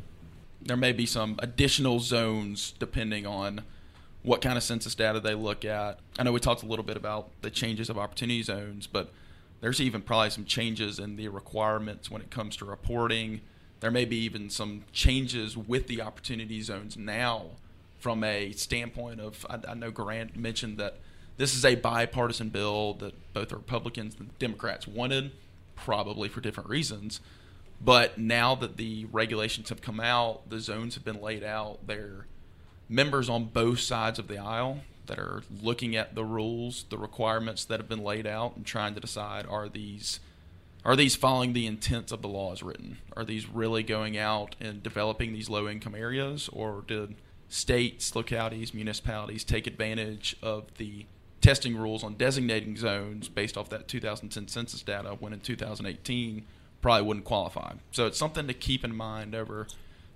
There 0.62 0.76
may 0.76 0.92
be 0.92 1.04
some 1.06 1.36
additional 1.40 2.00
zones 2.00 2.74
depending 2.78 3.26
on 3.26 3.62
what 4.22 4.40
kind 4.40 4.56
of 4.56 4.62
census 4.62 4.94
data 4.94 5.20
they 5.20 5.34
look 5.34 5.64
at. 5.64 5.98
I 6.18 6.22
know 6.22 6.32
we 6.32 6.40
talked 6.40 6.62
a 6.62 6.66
little 6.66 6.84
bit 6.84 6.96
about 6.96 7.28
the 7.42 7.50
changes 7.50 7.90
of 7.90 7.98
opportunity 7.98 8.42
zones, 8.42 8.86
but 8.86 9.12
there's 9.60 9.80
even 9.80 10.00
probably 10.00 10.30
some 10.30 10.44
changes 10.46 10.98
in 10.98 11.16
the 11.16 11.28
requirements 11.28 12.10
when 12.10 12.22
it 12.22 12.30
comes 12.30 12.56
to 12.56 12.64
reporting. 12.64 13.42
There 13.84 13.90
may 13.90 14.06
be 14.06 14.16
even 14.20 14.48
some 14.48 14.84
changes 14.94 15.58
with 15.58 15.88
the 15.88 16.00
opportunity 16.00 16.62
zones 16.62 16.96
now 16.96 17.48
from 17.98 18.24
a 18.24 18.52
standpoint 18.52 19.20
of, 19.20 19.44
I, 19.50 19.58
I 19.68 19.74
know 19.74 19.90
Grant 19.90 20.38
mentioned 20.38 20.78
that 20.78 21.00
this 21.36 21.54
is 21.54 21.66
a 21.66 21.74
bipartisan 21.74 22.48
bill 22.48 22.94
that 22.94 23.12
both 23.34 23.50
the 23.50 23.56
Republicans 23.56 24.16
and 24.18 24.38
Democrats 24.38 24.88
wanted, 24.88 25.32
probably 25.76 26.30
for 26.30 26.40
different 26.40 26.70
reasons. 26.70 27.20
But 27.78 28.16
now 28.16 28.54
that 28.54 28.78
the 28.78 29.04
regulations 29.12 29.68
have 29.68 29.82
come 29.82 30.00
out, 30.00 30.48
the 30.48 30.60
zones 30.60 30.94
have 30.94 31.04
been 31.04 31.20
laid 31.20 31.44
out, 31.44 31.86
there 31.86 31.98
are 32.00 32.26
members 32.88 33.28
on 33.28 33.44
both 33.44 33.80
sides 33.80 34.18
of 34.18 34.28
the 34.28 34.38
aisle 34.38 34.80
that 35.08 35.18
are 35.18 35.42
looking 35.62 35.94
at 35.94 36.14
the 36.14 36.24
rules, 36.24 36.86
the 36.88 36.96
requirements 36.96 37.66
that 37.66 37.80
have 37.80 37.88
been 37.90 38.02
laid 38.02 38.26
out, 38.26 38.56
and 38.56 38.64
trying 38.64 38.94
to 38.94 39.00
decide 39.00 39.44
are 39.44 39.68
these 39.68 40.20
are 40.84 40.96
these 40.96 41.16
following 41.16 41.54
the 41.54 41.66
intents 41.66 42.12
of 42.12 42.20
the 42.20 42.28
law 42.28 42.52
as 42.52 42.62
written? 42.62 42.98
Are 43.16 43.24
these 43.24 43.48
really 43.48 43.82
going 43.82 44.18
out 44.18 44.54
and 44.60 44.82
developing 44.82 45.32
these 45.32 45.48
low 45.48 45.68
income 45.68 45.94
areas, 45.94 46.50
or 46.52 46.84
did 46.86 47.14
states, 47.48 48.14
localities, 48.14 48.74
municipalities 48.74 49.44
take 49.44 49.66
advantage 49.66 50.36
of 50.42 50.74
the 50.76 51.06
testing 51.40 51.76
rules 51.76 52.02
on 52.02 52.14
designating 52.14 52.76
zones 52.76 53.28
based 53.28 53.56
off 53.56 53.68
that 53.70 53.88
2010 53.88 54.48
census 54.48 54.82
data 54.82 55.16
when 55.20 55.32
in 55.32 55.40
2018 55.40 56.44
probably 56.82 57.06
wouldn't 57.06 57.24
qualify? 57.24 57.72
So 57.90 58.06
it's 58.06 58.18
something 58.18 58.46
to 58.46 58.54
keep 58.54 58.84
in 58.84 58.94
mind 58.94 59.34
over 59.34 59.66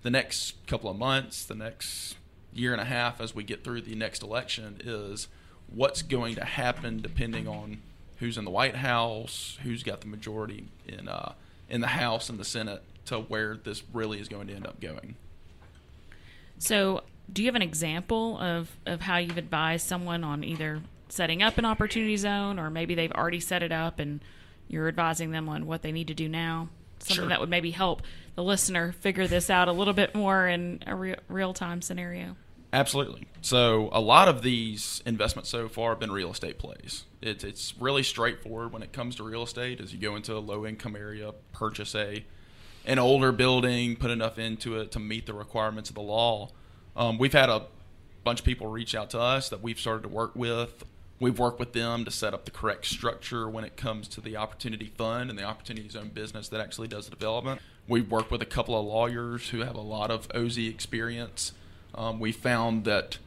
the 0.02 0.10
next 0.10 0.54
couple 0.66 0.90
of 0.90 0.98
months, 0.98 1.44
the 1.44 1.54
next 1.54 2.16
year 2.52 2.72
and 2.72 2.80
a 2.80 2.84
half 2.84 3.20
as 3.20 3.34
we 3.34 3.44
get 3.44 3.64
through 3.64 3.82
the 3.82 3.94
next 3.94 4.22
election 4.22 4.80
is 4.84 5.28
what's 5.68 6.02
going 6.02 6.34
to 6.34 6.44
happen 6.44 7.00
depending 7.00 7.46
on 7.46 7.80
who's 8.18 8.36
in 8.38 8.44
the 8.44 8.50
White 8.50 8.76
House, 8.76 9.58
who's 9.62 9.82
got 9.82 10.00
the 10.00 10.06
majority 10.06 10.68
in 10.86 11.08
uh, 11.08 11.32
in 11.68 11.80
the 11.80 11.86
House 11.88 12.28
and 12.28 12.38
the 12.38 12.44
Senate 12.44 12.82
to 13.06 13.18
where 13.20 13.56
this 13.56 13.82
really 13.92 14.20
is 14.20 14.28
going 14.28 14.46
to 14.48 14.54
end 14.54 14.66
up 14.66 14.80
going. 14.80 15.16
So, 16.58 17.02
do 17.32 17.42
you 17.42 17.48
have 17.48 17.54
an 17.54 17.62
example 17.62 18.38
of, 18.38 18.70
of 18.86 19.02
how 19.02 19.18
you've 19.18 19.38
advised 19.38 19.86
someone 19.86 20.24
on 20.24 20.42
either 20.44 20.82
setting 21.08 21.42
up 21.42 21.56
an 21.58 21.64
opportunity 21.64 22.16
zone 22.16 22.58
or 22.58 22.68
maybe 22.70 22.94
they've 22.94 23.12
already 23.12 23.40
set 23.40 23.62
it 23.62 23.72
up 23.72 23.98
and 23.98 24.20
you're 24.66 24.88
advising 24.88 25.30
them 25.30 25.48
on 25.48 25.66
what 25.66 25.82
they 25.82 25.92
need 25.92 26.08
to 26.08 26.14
do 26.14 26.28
now? 26.28 26.68
Something 26.98 27.14
Sure. 27.16 27.28
that 27.28 27.40
would 27.40 27.48
maybe 27.48 27.70
help 27.70 28.02
the 28.34 28.42
listener 28.42 28.92
figure 28.92 29.26
this 29.26 29.48
out 29.50 29.68
a 29.68 29.72
little 29.72 29.94
bit 29.94 30.14
more 30.14 30.48
in 30.48 30.82
a 30.86 30.94
re- 30.94 31.14
real 31.28 31.54
time 31.54 31.80
scenario. 31.80 32.36
Absolutely. 32.72 33.26
So 33.40 33.88
a 33.92 34.00
lot 34.00 34.28
of 34.28 34.42
these 34.42 35.02
investments 35.06 35.48
so 35.48 35.68
far 35.68 35.90
have 35.90 36.00
been 36.00 36.12
real 36.12 36.30
estate 36.30 36.58
plays. 36.58 37.04
It's 37.22 37.42
it's 37.42 37.74
really 37.80 38.02
straightforward 38.02 38.72
when 38.72 38.82
it 38.82 38.92
comes 38.92 39.16
to 39.16 39.22
real 39.22 39.42
estate. 39.42 39.80
As 39.80 39.92
you 39.92 39.98
go 39.98 40.16
into 40.16 40.34
a 40.34 40.38
low 40.38 40.66
income 40.66 40.94
area, 40.94 41.32
purchase 41.52 41.94
a 41.94 42.24
an 42.84 42.98
older 42.98 43.32
building, 43.32 43.96
put 43.96 44.10
enough 44.10 44.38
into 44.38 44.78
it 44.78 44.92
to 44.92 44.98
meet 44.98 45.26
the 45.26 45.34
requirements 45.34 45.90
of 45.90 45.94
the 45.94 46.02
law. 46.02 46.50
Um, 46.96 47.18
we've 47.18 47.32
had 47.32 47.48
a 47.48 47.66
bunch 48.24 48.40
of 48.40 48.44
people 48.44 48.66
reach 48.66 48.94
out 48.94 49.10
to 49.10 49.20
us 49.20 49.48
that 49.50 49.62
we've 49.62 49.78
started 49.78 50.02
to 50.02 50.08
work 50.08 50.34
with. 50.34 50.84
We've 51.20 51.38
worked 51.38 51.58
with 51.58 51.72
them 51.72 52.04
to 52.04 52.10
set 52.10 52.32
up 52.32 52.44
the 52.44 52.50
correct 52.50 52.86
structure 52.86 53.48
when 53.48 53.64
it 53.64 53.76
comes 53.76 54.06
to 54.08 54.20
the 54.20 54.36
opportunity 54.36 54.92
fund 54.96 55.30
and 55.30 55.38
the 55.38 55.42
opportunity 55.42 55.88
zone 55.88 56.10
business 56.14 56.48
that 56.48 56.60
actually 56.60 56.88
does 56.88 57.06
the 57.06 57.10
development. 57.10 57.60
We've 57.88 58.08
worked 58.10 58.30
with 58.30 58.42
a 58.42 58.46
couple 58.46 58.78
of 58.78 58.86
lawyers 58.86 59.48
who 59.48 59.60
have 59.60 59.74
a 59.74 59.80
lot 59.80 60.10
of 60.10 60.28
OZ 60.34 60.58
experience. 60.58 61.52
Um, 61.94 62.20
we 62.20 62.32
found 62.32 62.84
that 62.84 63.18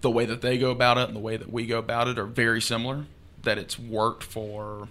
the 0.00 0.10
way 0.10 0.24
that 0.24 0.40
they 0.40 0.58
go 0.58 0.70
about 0.70 0.98
it 0.98 1.08
and 1.08 1.16
the 1.16 1.20
way 1.20 1.36
that 1.36 1.52
we 1.52 1.66
go 1.66 1.78
about 1.78 2.08
it 2.08 2.18
are 2.18 2.26
very 2.26 2.60
similar. 2.60 3.06
That 3.42 3.58
it's 3.58 3.78
worked 3.78 4.22
for, 4.22 4.88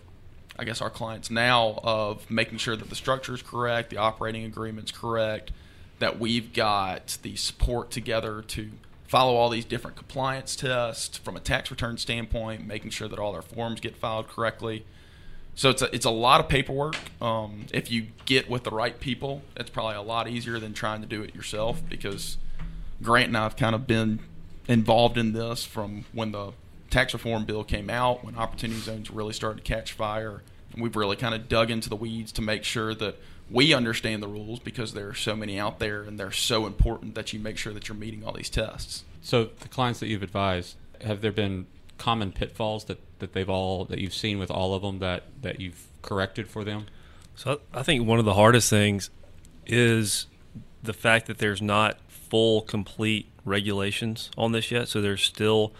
I 0.58 0.64
guess, 0.64 0.82
our 0.82 0.90
clients 0.90 1.30
now 1.30 1.80
of 1.84 2.30
making 2.30 2.58
sure 2.58 2.76
that 2.76 2.90
the 2.90 2.96
structure 2.96 3.34
is 3.34 3.42
correct, 3.42 3.90
the 3.90 3.98
operating 3.98 4.44
agreement's 4.44 4.92
correct, 4.92 5.52
that 6.00 6.20
we've 6.20 6.54
got 6.54 7.18
the 7.22 7.36
support 7.36 7.92
together 7.92 8.42
to 8.42 8.70
follow 9.08 9.36
all 9.36 9.50
these 9.50 9.66
different 9.66 9.98
compliance 9.98 10.56
tests 10.56 11.18
from 11.18 11.36
a 11.36 11.40
tax 11.40 11.72
return 11.72 11.98
standpoint, 11.98 12.66
making 12.66 12.92
sure 12.92 13.08
that 13.08 13.18
all 13.20 13.34
their 13.34 13.42
forms 13.42 13.80
get 13.80 13.96
filed 13.96 14.28
correctly. 14.28 14.86
So 15.56 15.72
it's 15.72 15.82
a, 15.82 15.94
it's 15.94 16.06
a 16.06 16.12
lot 16.12 16.40
of 16.40 16.48
paperwork. 16.48 16.96
Um, 17.22 17.66
if 17.74 17.92
you 17.92 18.08
get 18.26 18.50
with 18.50 18.64
the 18.64 18.72
right 18.72 18.98
people, 19.00 19.42
it's 19.58 19.70
probably 19.70 19.96
a 19.96 20.02
lot 20.02 20.28
easier 20.28 20.60
than 20.60 20.74
trying 20.74 21.02
to 21.02 21.08
do 21.08 21.22
it 21.22 21.36
yourself 21.36 21.82
because 21.90 22.38
Grant 23.01 23.27
and 23.27 23.38
I 23.38 23.44
have 23.44 23.56
kind 23.56 23.75
of 23.75 23.88
been 23.88 24.20
involved 24.68 25.18
in 25.18 25.34
this 25.34 25.63
from 25.65 26.06
when 26.13 26.32
the 26.32 26.51
tax 26.89 27.13
reform 27.13 27.46
bill 27.46 27.63
came 27.63 27.89
out, 27.89 28.24
when 28.24 28.36
opportunity 28.36 28.79
zones 28.79 29.10
really 29.12 29.34
started 29.34 29.63
to 29.63 29.74
catch 29.74 29.94
fire. 29.94 30.41
And 30.74 30.84
we've 30.84 30.96
really 30.96 31.15
kind 31.15 31.34
of 31.34 31.48
dug 31.48 31.72
into 31.72 31.89
the 31.89 31.96
weeds 31.96 32.32
to 32.34 32.41
make 32.41 32.63
sure 32.63 32.94
that 32.96 33.18
we 33.50 33.74
understand 33.74 34.22
the 34.22 34.27
rules 34.27 34.60
because 34.60 34.94
there 34.94 35.08
are 35.08 35.15
so 35.15 35.36
many 35.36 35.60
out 35.60 35.79
there 35.79 36.03
and 36.03 36.20
they're 36.20 36.32
so 36.32 36.68
important 36.68 37.15
that 37.15 37.34
you 37.34 37.39
make 37.39 37.58
sure 37.58 37.74
that 37.74 37.88
you're 37.88 37.98
meeting 37.98 38.24
all 38.24 38.34
these 38.34 38.50
tests. 38.50 39.03
So 39.22 39.50
the 39.60 39.68
clients 39.68 40.00
that 40.01 40.08
you've 40.08 40.24
advised, 40.24 40.75
have 41.01 41.22
there 41.22 41.32
been 41.32 41.65
common 41.98 42.32
pitfalls 42.32 42.86
that, 42.86 43.00
that 43.20 43.34
they've 43.34 43.50
all 43.50 43.86
that 43.86 44.00
you've 44.00 44.13
seen 44.13 44.38
with 44.38 44.51
all 44.51 44.74
of 44.75 44.84
them 44.84 45.00
that, 45.00 45.24
that 45.41 45.60
you've 45.60 45.88
corrected 46.01 46.48
for 46.48 46.63
them? 46.63 46.86
So 47.36 47.60
I 47.74 47.79
I 47.79 47.84
think 47.84 48.06
one 48.06 48.20
of 48.20 48.25
the 48.25 48.34
hardest 48.36 48.70
things 48.70 49.10
is 49.65 50.27
the 50.84 50.94
fact 50.94 51.27
that 51.27 51.38
there's 51.39 51.62
not 51.62 51.98
full, 52.30 52.62
complete 52.62 53.30
regulations 53.46 54.30
on 54.38 54.52
this 54.52 54.72
yet. 54.72 54.88
So 54.88 55.02
there's 55.02 55.24
still 55.24 55.74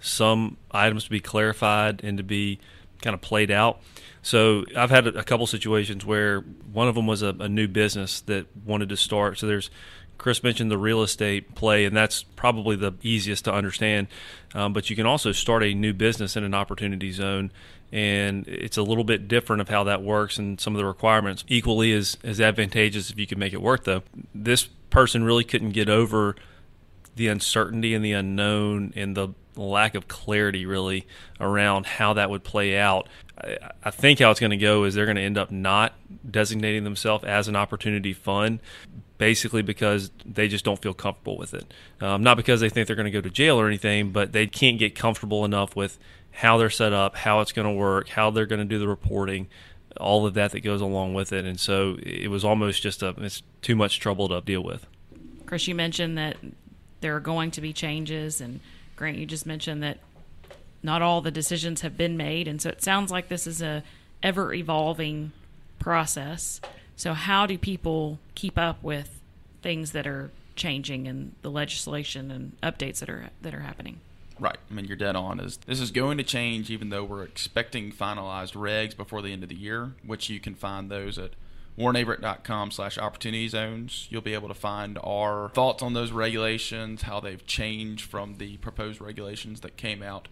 some 0.00 0.56
items 0.70 1.04
to 1.04 1.10
be 1.10 1.20
clarified 1.20 2.02
and 2.02 2.16
to 2.18 2.24
be 2.24 2.58
kind 3.02 3.14
of 3.14 3.20
played 3.20 3.50
out. 3.50 3.80
So 4.22 4.64
I've 4.76 4.90
had 4.90 5.06
a 5.06 5.24
couple 5.24 5.46
situations 5.46 6.04
where 6.04 6.40
one 6.40 6.88
of 6.88 6.94
them 6.94 7.06
was 7.06 7.22
a, 7.22 7.34
a 7.40 7.48
new 7.48 7.68
business 7.68 8.20
that 8.22 8.46
wanted 8.64 8.88
to 8.90 8.96
start. 8.96 9.38
So 9.38 9.46
there's 9.46 9.70
Chris 10.18 10.42
mentioned 10.42 10.70
the 10.70 10.76
real 10.76 11.02
estate 11.02 11.54
play, 11.54 11.86
and 11.86 11.96
that's 11.96 12.22
probably 12.22 12.76
the 12.76 12.92
easiest 13.02 13.46
to 13.46 13.54
understand. 13.54 14.06
Um, 14.54 14.74
but 14.74 14.90
you 14.90 14.96
can 14.96 15.06
also 15.06 15.32
start 15.32 15.62
a 15.62 15.72
new 15.72 15.94
business 15.94 16.36
in 16.36 16.44
an 16.44 16.52
opportunity 16.52 17.10
zone, 17.10 17.50
and 17.90 18.46
it's 18.46 18.76
a 18.76 18.82
little 18.82 19.02
bit 19.02 19.28
different 19.28 19.62
of 19.62 19.70
how 19.70 19.84
that 19.84 20.02
works 20.02 20.36
and 20.36 20.60
some 20.60 20.74
of 20.74 20.78
the 20.78 20.84
requirements. 20.84 21.42
Equally 21.48 21.94
as, 21.94 22.18
as 22.22 22.38
advantageous 22.38 23.08
if 23.08 23.18
you 23.18 23.26
can 23.26 23.38
make 23.38 23.54
it 23.54 23.62
work, 23.62 23.84
though. 23.84 24.02
This 24.34 24.68
person 24.90 25.24
really 25.24 25.44
couldn't 25.44 25.70
get 25.70 25.88
over 25.88 26.36
the 27.16 27.28
uncertainty 27.28 27.94
and 27.94 28.04
the 28.04 28.12
unknown 28.12 28.92
and 28.96 29.16
the 29.16 29.28
lack 29.56 29.94
of 29.94 30.08
clarity 30.08 30.64
really 30.64 31.06
around 31.38 31.86
how 31.86 32.14
that 32.14 32.30
would 32.30 32.44
play 32.44 32.78
out. 32.78 33.08
I, 33.82 33.90
think 33.90 34.18
how 34.18 34.30
it's 34.30 34.40
going 34.40 34.50
to 34.50 34.56
go 34.56 34.84
is 34.84 34.94
they're 34.94 35.06
going 35.06 35.16
to 35.16 35.22
end 35.22 35.38
up 35.38 35.50
not 35.50 35.94
designating 36.28 36.84
themselves 36.84 37.24
as 37.24 37.48
an 37.48 37.56
opportunity 37.56 38.12
fund, 38.12 38.60
basically 39.18 39.62
because 39.62 40.10
they 40.24 40.48
just 40.48 40.64
don't 40.64 40.80
feel 40.80 40.94
comfortable 40.94 41.38
with 41.38 41.54
it. 41.54 41.72
Um, 42.00 42.22
not 42.22 42.36
because 42.36 42.60
they 42.60 42.68
think 42.68 42.86
they're 42.86 42.96
going 42.96 43.06
to 43.06 43.10
go 43.10 43.20
to 43.20 43.30
jail 43.30 43.58
or 43.58 43.66
anything, 43.66 44.12
but 44.12 44.32
they 44.32 44.46
can't 44.46 44.78
get 44.78 44.94
comfortable 44.94 45.44
enough 45.44 45.74
with 45.74 45.98
how 46.32 46.58
they're 46.58 46.70
set 46.70 46.92
up, 46.92 47.16
how 47.16 47.40
it's 47.40 47.52
going 47.52 47.66
to 47.66 47.74
work, 47.74 48.08
how 48.10 48.30
they're 48.30 48.46
going 48.46 48.60
to 48.60 48.64
do 48.64 48.78
the 48.78 48.88
reporting. 48.88 49.48
All 49.98 50.26
of 50.26 50.34
that 50.34 50.52
that 50.52 50.60
goes 50.60 50.80
along 50.80 51.14
with 51.14 51.32
it, 51.32 51.44
and 51.44 51.58
so 51.58 51.98
it 52.02 52.28
was 52.28 52.44
almost 52.44 52.82
just 52.82 53.02
a 53.02 53.14
it's 53.18 53.42
too 53.62 53.74
much 53.74 53.98
trouble 54.00 54.28
to 54.28 54.40
deal 54.40 54.62
with. 54.62 54.86
Chris, 55.46 55.66
you 55.66 55.74
mentioned 55.74 56.16
that 56.16 56.36
there 57.00 57.16
are 57.16 57.20
going 57.20 57.50
to 57.52 57.60
be 57.60 57.72
changes, 57.72 58.40
and 58.40 58.60
Grant, 58.96 59.18
you 59.18 59.26
just 59.26 59.46
mentioned 59.46 59.82
that 59.82 59.98
not 60.82 61.02
all 61.02 61.20
the 61.20 61.30
decisions 61.30 61.80
have 61.80 61.96
been 61.96 62.16
made, 62.16 62.46
and 62.46 62.62
so 62.62 62.70
it 62.70 62.82
sounds 62.82 63.10
like 63.10 63.28
this 63.28 63.46
is 63.46 63.60
a 63.60 63.82
ever 64.22 64.54
evolving 64.54 65.32
process. 65.78 66.60
So, 66.96 67.14
how 67.14 67.46
do 67.46 67.58
people 67.58 68.18
keep 68.34 68.58
up 68.58 68.82
with 68.82 69.20
things 69.62 69.92
that 69.92 70.06
are 70.06 70.30
changing 70.56 71.06
in 71.06 71.34
the 71.42 71.50
legislation 71.50 72.30
and 72.30 72.56
updates 72.62 73.00
that 73.00 73.10
are 73.10 73.30
that 73.42 73.54
are 73.54 73.60
happening? 73.60 74.00
Right. 74.40 74.56
I 74.70 74.74
mean, 74.74 74.86
you're 74.86 74.96
dead 74.96 75.16
on. 75.16 75.38
Is 75.38 75.58
this 75.66 75.80
is 75.80 75.90
going 75.90 76.16
to 76.16 76.24
change, 76.24 76.70
even 76.70 76.88
though 76.88 77.04
we're 77.04 77.22
expecting 77.22 77.92
finalized 77.92 78.54
regs 78.54 78.96
before 78.96 79.20
the 79.20 79.32
end 79.32 79.42
of 79.42 79.50
the 79.50 79.54
year, 79.54 79.92
which 80.04 80.30
you 80.30 80.40
can 80.40 80.54
find 80.54 80.90
those 80.90 81.18
at 81.18 81.32
warrenaverett.com 81.78 82.70
slash 82.70 82.98
opportunity 82.98 83.48
zones. 83.48 84.06
You'll 84.10 84.22
be 84.22 84.34
able 84.34 84.48
to 84.48 84.54
find 84.54 84.98
our 85.04 85.50
thoughts 85.50 85.82
on 85.82 85.92
those 85.92 86.10
regulations, 86.10 87.02
how 87.02 87.20
they've 87.20 87.44
changed 87.46 88.08
from 88.10 88.36
the 88.36 88.56
proposed 88.58 89.00
regulations 89.00 89.60
that 89.60 89.76
came 89.76 90.02
out 90.02 90.28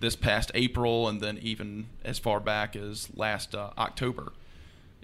this 0.00 0.14
past 0.14 0.52
April, 0.54 1.08
and 1.08 1.20
then 1.20 1.38
even 1.38 1.86
as 2.04 2.20
far 2.20 2.38
back 2.38 2.76
as 2.76 3.08
last 3.16 3.54
uh, 3.54 3.70
October. 3.76 4.32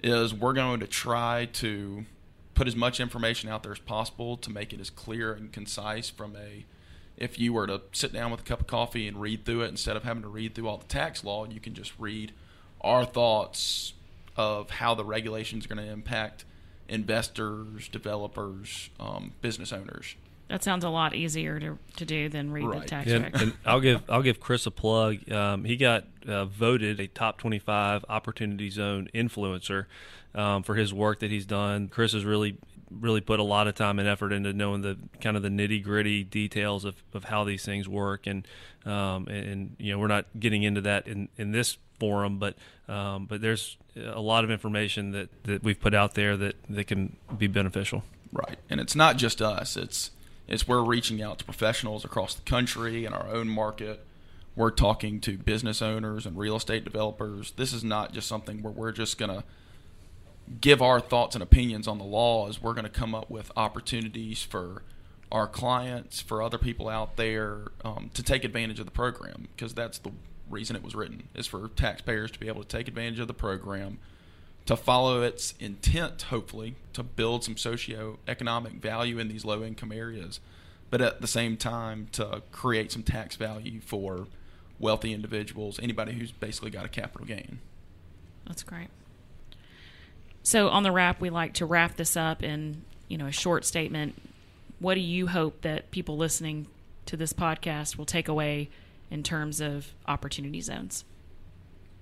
Is 0.01 0.33
we're 0.33 0.53
going 0.53 0.79
to 0.79 0.87
try 0.87 1.45
to 1.53 2.05
put 2.53 2.67
as 2.67 2.75
much 2.75 2.99
information 3.01 3.49
out 3.49 3.63
there 3.63 3.73
as 3.73 3.79
possible 3.79 4.37
to 4.37 4.49
make 4.49 4.71
it 4.71 4.79
as 4.79 4.89
clear 4.89 5.33
and 5.33 5.51
concise 5.51 6.09
from 6.09 6.35
a 6.35 6.65
if 7.17 7.39
you 7.39 7.53
were 7.53 7.67
to 7.67 7.81
sit 7.91 8.11
down 8.13 8.31
with 8.31 8.41
a 8.41 8.43
cup 8.43 8.59
of 8.61 8.67
coffee 8.67 9.07
and 9.07 9.19
read 9.21 9.45
through 9.45 9.61
it 9.61 9.69
instead 9.69 9.95
of 9.95 10.03
having 10.03 10.23
to 10.23 10.29
read 10.29 10.53
through 10.55 10.67
all 10.67 10.77
the 10.77 10.85
tax 10.85 11.23
law, 11.23 11.45
you 11.45 11.59
can 11.59 11.73
just 11.73 11.93
read 11.97 12.31
our 12.81 13.05
thoughts 13.05 13.93
of 14.37 14.69
how 14.69 14.93
the 14.93 15.05
regulations 15.05 15.65
are 15.65 15.69
going 15.73 15.85
to 15.85 15.91
impact 15.91 16.43
investors, 16.89 17.87
developers, 17.87 18.89
um, 18.99 19.33
business 19.41 19.71
owners. 19.71 20.15
That 20.49 20.63
sounds 20.63 20.83
a 20.83 20.89
lot 20.89 21.15
easier 21.15 21.59
to, 21.59 21.79
to 21.97 22.05
do 22.05 22.29
than 22.29 22.51
read 22.51 22.65
Right. 22.65 22.81
the 22.81 22.87
tax 22.87 23.09
And, 23.11 23.25
regs. 23.25 23.41
and 23.41 23.53
I'll 23.65 23.79
give 23.79 24.03
I'll 24.09 24.21
give 24.21 24.39
Chris 24.39 24.65
a 24.67 24.71
plug. 24.71 25.31
Um, 25.31 25.63
he 25.63 25.75
got 25.75 26.05
uh, 26.27 26.45
voted 26.45 26.99
a 26.99 27.07
top 27.07 27.39
25 27.39 28.05
opportunity 28.09 28.69
zone 28.69 29.09
influencer 29.15 29.85
um, 30.35 30.63
for 30.63 30.75
his 30.75 30.93
work 30.93 31.19
that 31.19 31.31
he's 31.31 31.45
done. 31.45 31.87
Chris 31.87 32.13
has 32.13 32.23
really 32.25 32.57
really 32.91 33.21
put 33.21 33.39
a 33.39 33.43
lot 33.43 33.67
of 33.67 33.73
time 33.73 33.97
and 33.97 34.07
effort 34.07 34.31
into 34.31 34.53
knowing 34.53 34.81
the 34.81 34.97
kind 35.19 35.35
of 35.35 35.43
the 35.43 35.49
nitty 35.49 35.83
gritty 35.83 36.23
details 36.23 36.85
of, 36.85 36.95
of 37.13 37.25
how 37.25 37.43
these 37.43 37.65
things 37.65 37.89
work 37.89 38.27
and 38.27 38.47
um, 38.85 39.27
and, 39.27 39.47
and 39.47 39.75
you 39.79 39.91
know 39.91 39.97
we're 39.97 40.07
not 40.07 40.25
getting 40.39 40.63
into 40.63 40.81
that 40.81 41.07
in, 41.07 41.27
in 41.35 41.51
this 41.51 41.77
forum 41.99 42.37
but 42.37 42.55
um, 42.87 43.25
but 43.25 43.41
there's 43.41 43.77
a 43.95 44.21
lot 44.21 44.43
of 44.43 44.51
information 44.51 45.11
that, 45.11 45.29
that 45.45 45.63
we've 45.63 45.79
put 45.79 45.93
out 45.93 46.13
there 46.13 46.37
that, 46.37 46.55
that 46.69 46.85
can 46.85 47.15
be 47.37 47.47
beneficial. 47.47 48.03
Right. 48.31 48.57
And 48.69 48.79
it's 48.79 48.95
not 48.95 49.17
just 49.17 49.41
us. 49.41 49.77
It's 49.77 50.11
it's 50.47 50.67
we're 50.67 50.83
reaching 50.83 51.21
out 51.21 51.39
to 51.39 51.45
professionals 51.45 52.05
across 52.05 52.35
the 52.35 52.43
country 52.43 53.05
in 53.05 53.13
our 53.13 53.27
own 53.27 53.47
market. 53.47 54.05
We're 54.55 54.71
talking 54.71 55.19
to 55.21 55.37
business 55.37 55.81
owners 55.81 56.25
and 56.25 56.37
real 56.37 56.55
estate 56.55 56.83
developers. 56.83 57.53
This 57.57 57.73
is 57.73 57.83
not 57.83 58.13
just 58.13 58.27
something 58.27 58.61
where 58.61 58.71
we're 58.71 58.91
just 58.91 59.17
going 59.17 59.31
to 59.31 59.43
give 60.61 60.81
our 60.81 60.99
thoughts 60.99 61.35
and 61.35 61.41
opinions 61.41 61.87
on 61.87 61.97
the 61.97 62.03
laws. 62.03 62.61
We're 62.61 62.73
going 62.73 62.85
to 62.85 62.89
come 62.89 63.15
up 63.15 63.29
with 63.29 63.51
opportunities 63.55 64.43
for 64.43 64.83
our 65.31 65.47
clients, 65.47 66.21
for 66.21 66.41
other 66.41 66.57
people 66.57 66.87
out 66.87 67.15
there 67.17 67.71
um, 67.83 68.11
to 68.13 68.23
take 68.23 68.43
advantage 68.43 68.79
of 68.79 68.85
the 68.85 68.91
program 68.91 69.47
because 69.55 69.73
that's 69.73 69.97
the 69.97 70.11
reason 70.49 70.75
it 70.75 70.83
was 70.83 70.93
written 70.93 71.27
is 71.33 71.47
for 71.47 71.67
taxpayers 71.69 72.31
to 72.31 72.39
be 72.39 72.47
able 72.47 72.61
to 72.61 72.67
take 72.67 72.87
advantage 72.87 73.19
of 73.19 73.27
the 73.27 73.33
program 73.33 73.97
to 74.65 74.75
follow 74.75 75.21
its 75.21 75.53
intent, 75.59 76.23
hopefully, 76.23 76.75
to 76.93 77.03
build 77.03 77.43
some 77.43 77.55
socio-economic 77.55 78.73
value 78.73 79.19
in 79.19 79.27
these 79.27 79.45
low-income 79.45 79.91
areas, 79.91 80.39
but 80.89 81.01
at 81.01 81.21
the 81.21 81.27
same 81.27 81.55
time 81.55 82.07
to 82.11 82.41
create 82.51 82.91
some 82.91 83.03
tax 83.03 83.35
value 83.35 83.79
for 83.79 84.27
wealthy 84.79 85.13
individuals, 85.13 85.79
anybody 85.81 86.13
who's 86.13 86.31
basically 86.31 86.71
got 86.71 86.85
a 86.85 86.89
capital 86.89 87.27
gain. 87.27 87.59
That's 88.47 88.63
great. 88.63 88.87
So 90.45 90.69
on 90.69 90.83
the 90.83 90.91
wrap, 90.91 91.19
we 91.19 91.31
like 91.31 91.55
to 91.55 91.65
wrap 91.65 91.95
this 91.95 92.15
up 92.15 92.43
in 92.43 92.83
you 93.07 93.17
know 93.17 93.25
a 93.25 93.31
short 93.31 93.65
statement. 93.65 94.21
What 94.77 94.93
do 94.93 94.99
you 94.99 95.25
hope 95.25 95.61
that 95.61 95.89
people 95.89 96.17
listening 96.17 96.67
to 97.07 97.17
this 97.17 97.33
podcast 97.33 97.97
will 97.97 98.05
take 98.05 98.27
away 98.27 98.69
in 99.09 99.23
terms 99.23 99.59
of 99.59 99.93
opportunity 100.07 100.61
zones? 100.61 101.03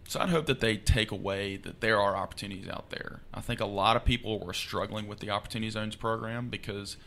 So 0.10 0.20
I'd 0.20 0.30
hope 0.30 0.48
that 0.48 0.60
they 0.60 0.76
take 0.76 1.12
away 1.12 1.56
that 1.56 1.80
there 1.80 2.02
are 2.02 2.18
opportunities 2.18 2.68
out 2.68 2.90
there. 2.90 3.22
I 3.34 3.40
think 3.40 3.62
a 3.62 3.66
lot 3.66 3.96
of 3.96 4.04
people 4.04 4.40
were 4.40 4.54
struggling 4.54 5.08
with 5.08 5.20
the 5.20 5.30
Opportunity 5.30 5.70
Zones 5.70 5.96
program 5.96 6.50
because 6.50 6.98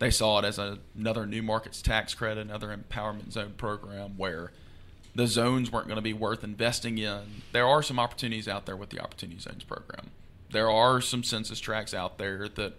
they 0.00 0.10
saw 0.10 0.40
it 0.40 0.44
as 0.44 0.58
a, 0.58 0.78
another 0.98 1.24
new 1.24 1.42
markets 1.42 1.80
tax 1.82 2.14
credit, 2.14 2.40
another 2.40 2.76
empowerment 2.76 3.30
zone 3.30 3.54
program 3.56 4.16
where 4.16 4.50
the 5.14 5.28
zones 5.28 5.70
weren't 5.70 5.86
going 5.86 5.96
to 5.96 6.02
be 6.02 6.12
worth 6.12 6.42
investing 6.42 6.98
in. 6.98 7.42
There 7.52 7.66
are 7.66 7.80
some 7.80 8.00
opportunities 8.00 8.48
out 8.48 8.66
there 8.66 8.76
with 8.76 8.90
the 8.90 8.98
Opportunity 8.98 9.38
Zones 9.38 9.62
program. 9.62 10.10
There 10.50 10.70
are 10.70 11.00
some 11.00 11.22
census 11.22 11.60
tracts 11.60 11.94
out 11.94 12.18
there 12.18 12.48
that 12.48 12.74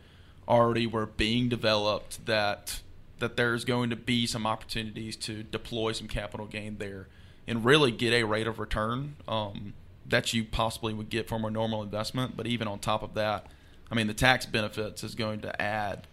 already 0.48 0.88
were 0.88 1.06
being 1.06 1.50
developed 1.50 2.26
that 2.26 2.82
that 3.20 3.38
there's 3.38 3.64
going 3.66 3.92
to 3.92 3.96
be 3.96 4.26
some 4.26 4.48
opportunities 4.48 5.16
to 5.16 5.44
deploy 5.44 5.92
some 5.92 6.08
capital 6.08 6.48
gain 6.48 6.78
there 6.80 7.08
and 7.48 7.64
really 7.64 7.92
get 7.92 8.14
a 8.14 8.24
rate 8.24 8.48
of 8.48 8.58
return 8.58 9.16
um, 9.28 9.74
that 10.08 10.34
you 10.34 10.44
possibly 10.44 10.92
would 10.92 11.10
get 11.10 11.30
from 11.30 11.46
a 11.46 11.52
normal 11.52 11.84
investment. 11.84 12.36
But 12.36 12.48
even 12.48 12.68
on 12.68 12.80
top 12.80 13.04
of 13.04 13.14
that, 13.14 13.46
I 13.92 13.96
mean, 13.96 14.08
the 14.08 14.16
tax 14.16 14.48
benefits 14.48 15.04
is 15.04 15.14
going 15.14 15.42
to 15.42 15.62
add 15.62 16.08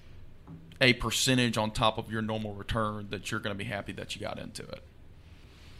a 0.80 0.92
percentage 0.94 1.56
on 1.56 1.70
top 1.70 1.96
of 1.96 2.12
your 2.12 2.22
normal 2.22 2.52
return 2.54 3.08
that 3.10 3.30
you're 3.30 3.40
going 3.40 3.54
to 3.54 3.58
be 3.58 3.68
happy 3.68 3.92
that 3.92 4.14
you 4.14 4.20
got 4.20 4.38
into 4.38 4.62
it. 4.62 4.82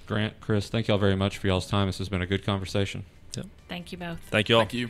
Grant, 0.07 0.41
Chris, 0.41 0.69
thank 0.69 0.89
y'all 0.89 0.97
very 0.97 1.17
much 1.17 1.37
for 1.37 1.47
y'all's 1.47 1.67
time. 1.67 1.89
This 1.89 1.99
has 1.99 2.09
been 2.09 2.23
a 2.23 2.27
good 2.27 2.45
conversation. 2.45 3.05
Yep. 3.37 3.47
Thank 3.69 3.93
you 3.93 3.99
both. 3.99 4.19
Thank 4.31 4.49
you 4.49 4.57
all. 4.57 4.63
Thank 4.63 4.75
you. 4.75 4.89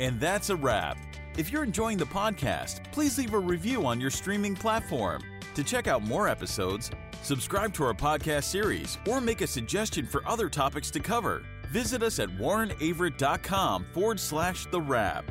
And 0.00 0.20
that's 0.20 0.50
a 0.50 0.56
wrap. 0.56 0.98
If 1.36 1.50
you're 1.50 1.64
enjoying 1.64 1.98
the 1.98 2.06
podcast, 2.06 2.90
please 2.92 3.18
leave 3.18 3.34
a 3.34 3.38
review 3.38 3.86
on 3.86 4.00
your 4.00 4.10
streaming 4.10 4.54
platform. 4.54 5.22
To 5.54 5.64
check 5.64 5.86
out 5.86 6.02
more 6.02 6.28
episodes, 6.28 6.90
subscribe 7.22 7.72
to 7.74 7.84
our 7.84 7.94
podcast 7.94 8.44
series, 8.44 8.98
or 9.08 9.20
make 9.20 9.40
a 9.40 9.46
suggestion 9.46 10.06
for 10.06 10.26
other 10.28 10.48
topics 10.48 10.90
to 10.92 11.00
cover, 11.00 11.44
visit 11.68 12.02
us 12.02 12.18
at 12.18 12.28
warrenaverett.com 12.28 13.86
forward 13.92 14.20
slash 14.20 14.66
the 14.66 14.80
wrap. 14.80 15.30